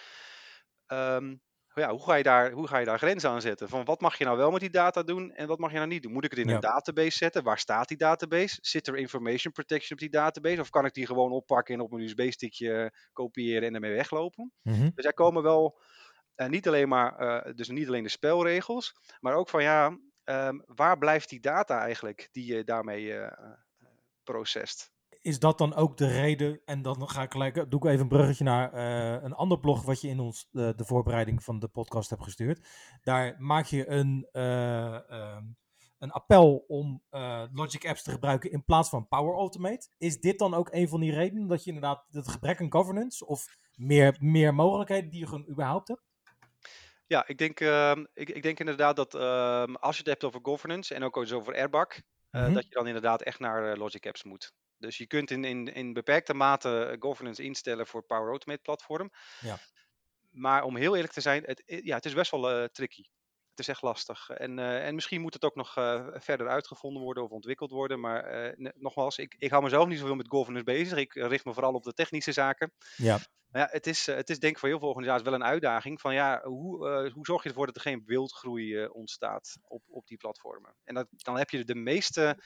[0.86, 1.34] ehm,
[1.74, 3.68] ja, hoe, ga je daar, hoe ga je daar grenzen aan zetten?
[3.68, 5.88] Van wat mag je nou wel met die data doen en wat mag je nou
[5.88, 6.12] niet doen?
[6.12, 6.54] Moet ik het in Ja.
[6.54, 7.42] een database zetten?
[7.42, 8.58] Waar staat die database?
[8.60, 10.60] Zit er information protection op die database?
[10.60, 14.52] Of kan ik die gewoon oppakken en op een USB-stickje kopiëren en ermee weglopen?
[14.62, 14.90] Mhm.
[14.94, 15.80] Dus er komen wel
[16.38, 20.58] eh, niet alleen maar, eh, dus niet alleen de spelregels, maar ook van ja, ehm,
[20.66, 23.52] waar blijft die data eigenlijk die je daarmee eh
[24.22, 24.92] processt?
[25.20, 26.60] Is dat dan ook de reden?
[26.64, 28.74] En dan ga ik gelijk, doe ik even een bruggetje naar
[29.24, 32.66] een ander blog wat je in ons de voorbereiding van de podcast hebt gestuurd.
[33.02, 35.44] Daar maak je een, eh, ehm,
[35.98, 37.02] een appel om
[37.52, 39.88] Logic Apps te gebruiken in plaats van Power Automate.
[39.98, 43.26] Is dit dan ook een van die redenen dat je inderdaad het gebrek aan governance
[43.26, 46.07] of meer, meer mogelijkheden die je gewoon überhaupt hebt?
[47.08, 50.40] Ja, ik denk, ehm, ik, ik denk inderdaad dat ehm, als je het hebt over
[50.42, 51.88] governance en ook eens over Airbag,
[52.30, 52.52] eh, Mhm.
[52.52, 54.52] dat je dan inderdaad echt naar eh, Logic Apps moet.
[54.78, 59.10] Dus je kunt in, in, in beperkte mate eh, governance instellen voor Power Automate platform.
[59.40, 59.60] Ja.
[60.30, 63.02] Maar om heel eerlijk te zijn, het, ja, het is best wel tricky.
[63.58, 64.30] Het is echt lastig.
[64.30, 68.00] En, eh, en misschien moet het ook nog eh, verder uitgevonden worden of ontwikkeld worden.
[68.00, 70.98] Maar eh, nogmaals, ik, ik hou mezelf niet zoveel met governance bezig.
[70.98, 72.72] Ik richt me vooral op de technische zaken.
[72.96, 73.18] Ja,
[73.50, 76.00] Maar ja, het is, het is denk ik voor heel veel organisaties wel een uitdaging
[76.00, 80.16] van ja, hoe, hoe zorg je ervoor dat er geen wildgroei ontstaat op, op die
[80.16, 80.76] platformen?
[80.84, 82.42] En dat, dan heb je de meeste,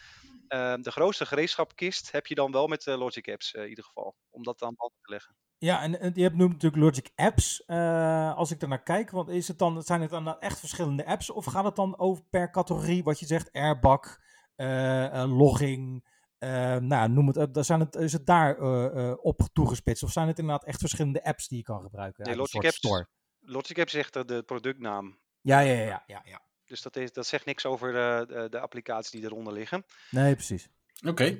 [0.80, 4.62] de grootste gereedschapkist heb je dan wel met Logic Apps in ieder geval, om dat
[4.62, 5.36] aan band te leggen.
[5.62, 7.64] Ja, en, en je hebt nu natuurlijk Logic Apps.
[7.64, 11.06] eh, als ik er naar kijk, want is het dan, zijn het dan echt verschillende
[11.06, 11.30] apps?
[11.30, 14.18] Of gaat het dan over per categorie, wat je zegt, Airbag,
[14.56, 16.08] eh, eh, logging,
[16.38, 20.02] eh, nou, noem het, zijn het, is het daar eh, eh, op toegespitst?
[20.02, 22.24] Of zijn het inderdaad echt verschillende apps die je kan gebruiken?
[22.24, 23.04] Nee, Logic Apps,
[23.40, 25.18] Logic Apps zegt de productnaam.
[25.40, 26.40] Ja, ja, ja, ja, ja, ja.
[26.64, 29.84] Dus dat, is, dat zegt niks over de, de, de applicaties die eronder liggen.
[30.10, 30.68] Nee, precies.
[31.06, 31.38] Oké.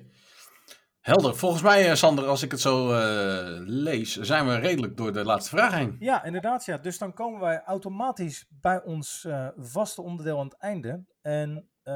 [1.03, 1.37] Helder.
[1.37, 5.25] Volgens mij, eh, Sander, als ik het zo eh, lees, zijn we redelijk door de
[5.25, 5.97] laatste vraag heen.
[5.99, 6.65] Ja, inderdaad.
[6.65, 6.79] Ja.
[6.79, 11.05] Dus dan komen wij automatisch bij ons eh, vaste onderdeel aan het einde.
[11.23, 11.95] En eh,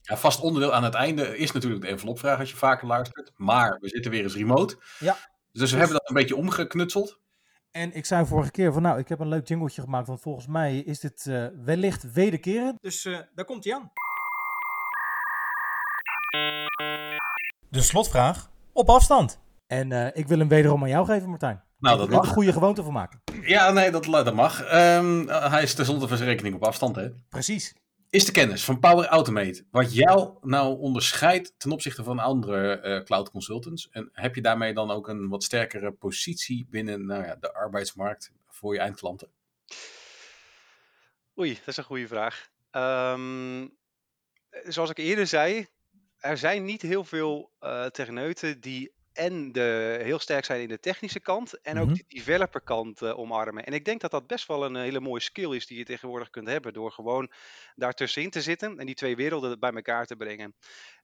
[0.00, 3.32] Ja, vast onderdeel aan het einde is natuurlijk de envelopvraag als je vaker luistert.
[3.34, 4.76] Maar we zitten weer eens remote.
[4.98, 5.16] Ja.
[5.52, 7.20] Dus we hebben dat een beetje omgeknutseld.
[7.70, 10.46] En ik zei vorige keer van nou, ik heb een leuk jingletje gemaakt, want volgens
[10.46, 12.76] mij is dit eh, wellicht wederkeren.
[12.80, 13.92] Dus eh, daar komt hij aan.
[17.70, 19.40] De slotvraag op afstand.
[19.66, 21.62] En eh, ik wil hem wederom aan jou geven, Martijn.
[21.78, 22.26] Nou, dat mag.
[22.26, 23.22] een goede gewoonte van maken.
[23.42, 24.62] Ja, nee, dat, dat mag.
[24.62, 27.10] Ehm, hij is tenslotte van zijn rekening op afstand, hè?
[27.28, 27.74] Precies.
[28.08, 33.04] Is de kennis van Power Automate wat jou nou onderscheidt ten opzichte van andere eh,
[33.04, 33.88] cloud consultants?
[33.90, 38.32] En heb je daarmee dan ook een wat sterkere positie binnen nou ja, de arbeidsmarkt
[38.48, 39.28] voor je eindklanten?
[41.38, 42.48] Oei, dat is een goede vraag.
[42.70, 43.66] Ehm,
[44.64, 45.66] zoals ik eerder zei,
[46.20, 50.80] er zijn niet heel veel eh techneuten die en de, heel sterk zijn in de
[50.80, 51.94] technische kant en ook Mhm.
[51.94, 53.64] de developer kant eh, omarmen.
[53.66, 55.84] En ik denk dat dat best wel een eh, hele mooie skill is die je
[55.84, 57.32] tegenwoordig kunt hebben door gewoon
[57.74, 60.54] daartussenin te zitten en die twee werelden bij elkaar te brengen.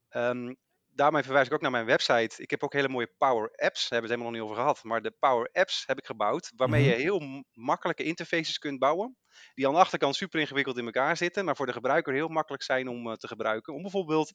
[0.09, 0.55] Ehm,
[0.97, 2.43] daarmee verwijs ik ook naar mijn website.
[2.43, 4.57] Ik heb ook hele mooie Power Apps, daar hebben we het helemaal nog niet over
[4.57, 4.83] gehad.
[4.85, 6.91] Maar de Power Apps heb ik gebouwd, waarmee Mhm.
[6.91, 9.17] je heel makkelijke interfaces kunt bouwen.
[9.55, 12.63] Die aan de achterkant super ingewikkeld in elkaar zitten, maar voor de gebruiker heel makkelijk
[12.63, 13.75] zijn om eh, te gebruiken.
[13.75, 14.33] Om bijvoorbeeld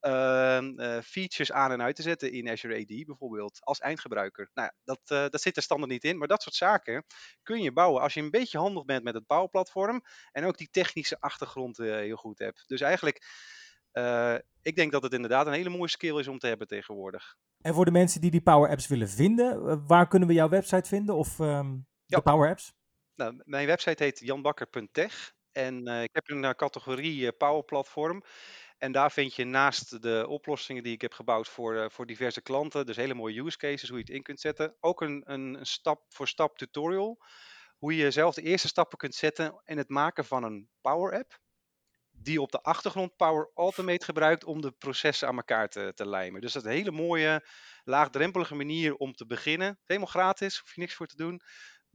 [0.00, 4.50] ehm, eh, features aan en uit te zetten in Azure AD bijvoorbeeld, als eindgebruiker.
[4.54, 7.04] Nou, dat, eh, dat zit er standaard niet in, maar dat soort zaken
[7.42, 10.02] kun je bouwen als je een beetje handig bent met het bouwplatform
[10.32, 12.64] en ook die technische achtergrond heel goed hebt.
[12.66, 13.24] Dus eigenlijk,
[14.62, 17.36] ik denk dat het inderdaad een hele mooie skill is om te hebben tegenwoordig.
[17.60, 20.48] En voor de mensen die die Power Apps willen vinden, eh, waar kunnen we jouw
[20.48, 21.14] website vinden?
[21.14, 21.72] Of ehm,
[22.06, 22.16] Ja.
[22.16, 22.72] de Power Apps?
[23.14, 28.22] Nou, mijn website heet janbakker.tech en eh, ik heb een eh, categorie eh, Power Platform.
[28.78, 32.40] En daar vind je naast de oplossingen die ik heb gebouwd voor, eh, voor diverse
[32.42, 35.54] klanten, dus hele mooie use cases, hoe je het in kunt zetten, ook een, een,
[35.58, 37.22] een stap-voor-stap tutorial,
[37.78, 41.38] hoe je zelf de eerste stappen kunt zetten in het maken van een Power App,
[42.26, 46.40] die op de achtergrond Power Automate gebruikt om de processen aan elkaar te, te lijmen.
[46.40, 47.46] Dus dat is een hele mooie,
[47.84, 49.78] laagdrempelige manier om te beginnen.
[49.84, 51.40] Helemaal gratis, hoef je niks voor te doen.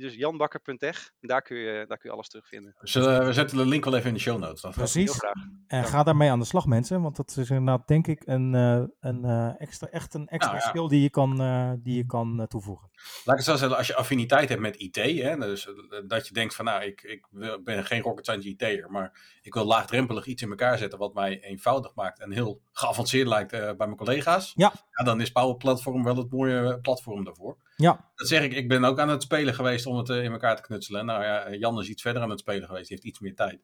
[0.02, 2.76] Dus janbakker.tech, daar kun je, daar kun je alles terugvinden.
[2.82, 4.62] Zullen, we zetten de link wel even in de show notes.
[4.62, 5.12] Heel Precies.
[5.12, 5.46] graag.
[5.68, 7.02] En ga daarmee aan de slag, mensen.
[7.02, 10.64] Want dat is inderdaad, denk ik, een, eh, een eh, extra, echt een extra Nou
[10.64, 10.70] ja.
[10.70, 12.90] skill die je kan, eh, die je kan toevoegen.
[13.26, 15.70] Laat ik het zo zeggen, als je affiniteit hebt met IT, hè, dus
[16.08, 17.28] dat je denkt van nou, ik, ik
[17.64, 21.40] ben geen rocket science IT'er, maar ik wil laagdrempelig iets in elkaar zetten wat mij
[21.42, 24.54] eenvoudig maakt en heel geavanceerd lijkt eh, bij mijn collega's.
[24.56, 24.74] Ja.
[25.04, 27.58] dan is Power Platform wel het mooie platform daarvoor.
[27.76, 30.32] Ja, Dat zeg ik, ik ben ook aan het spelen geweest om het eh, in
[30.32, 31.06] elkaar te knutselen.
[31.06, 33.60] Nou ja, Jan is iets verder aan het spelen geweest, die heeft iets meer tijd.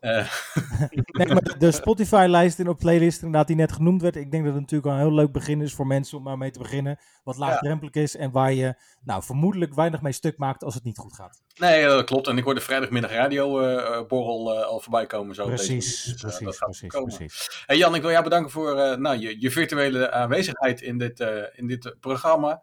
[0.00, 0.30] Eh,
[1.18, 4.16] nee, maar de- Spotify-lijst in op playlist inderdaad die net genoemd werd.
[4.16, 6.38] Ik denk dat het natuurlijk al een heel leuk begin is voor mensen om maar
[6.38, 6.98] mee te beginnen.
[7.24, 8.74] Wat laagdrempelig is en waar je
[9.04, 11.42] nou vermoedelijk weinig mee stuk maakt als het niet goed gaat.
[11.56, 12.26] nee, dat klopt.
[12.26, 15.34] En ik hoorde vrijdagmiddag radio eh, eh, borrel eh, al voorbij komen.
[15.34, 16.04] Zo Precies.
[16.04, 17.16] Dus, eh, dat precies, gaat precies, komen.
[17.16, 17.64] precies.
[17.66, 21.20] Hey Jan, ik wil jou bedanken voor eh, nou, je, je virtuele aanwezigheid in dit,
[21.20, 22.62] eh, in dit eh, programma.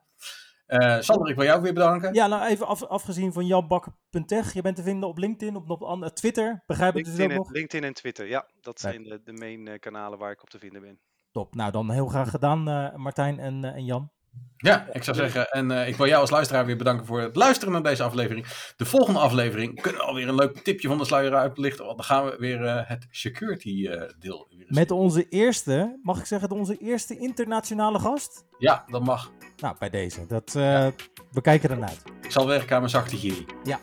[0.67, 2.13] Eh, Sander, ik wil jou weer bedanken.
[2.13, 4.53] Ja, nou even af, afgezien van janbakker.tech.
[4.53, 6.63] Je bent te vinden op LinkedIn, op, op an- Twitter.
[6.65, 7.53] Begrijp ik dus ook LinkedIn, en, nog?
[7.53, 10.59] LinkedIn en Twitter, ja, dat zijn de, de main eh, kanalen waar ik op te
[10.59, 10.99] vinden ben.
[11.31, 11.55] Top.
[11.55, 14.11] Nou, dan heel graag gedaan, eh, Martijn en, eh, en Jan.
[14.57, 17.35] Ja, ik zou zeggen, en eh, ik wil jou als luisteraar weer bedanken voor het
[17.35, 18.45] luisteren naar deze aflevering.
[18.75, 22.05] De volgende aflevering kunnen we alweer een leuk tipje van de sluier uitlichten, want dan
[22.05, 26.51] gaan we weer eh, het security eh, deel weer Met onze eerste, mag ik zeggen,
[26.51, 28.45] onze eerste internationale gast?
[28.57, 29.31] Ja, dat mag.
[29.57, 30.25] Nou, bij deze.
[30.27, 30.87] Dat, eh,
[31.31, 32.01] We kijken ernaar uit.
[32.21, 33.45] Ik zal werken aan mijn zachte giri.
[33.63, 33.79] Ja,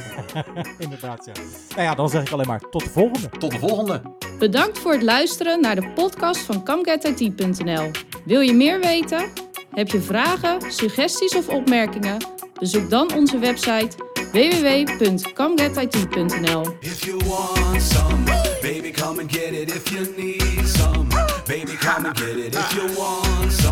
[0.78, 1.24] inderdaad.
[1.24, 1.32] Ja.
[1.68, 3.28] Nou ja, dan zeg ik alleen maar tot de volgende.
[3.28, 4.02] Tot de volgende.
[4.38, 7.90] Bedankt voor het luisteren naar de podcast van CamGetIT.nl.
[8.24, 9.30] Wil je meer weten?
[9.70, 12.16] Heb je vragen, suggesties of opmerkingen?
[12.58, 13.88] Bezoek dan onze website
[14.32, 16.76] www.camgetit.nl.
[16.80, 18.24] If you want some,
[18.62, 19.74] baby, come and get it.
[19.74, 21.06] If you need some,
[21.46, 22.54] baby, come and get it.
[22.54, 23.63] If you want some,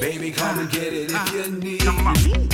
[0.00, 1.10] baby, come and get it.
[1.10, 2.45] If uh, you need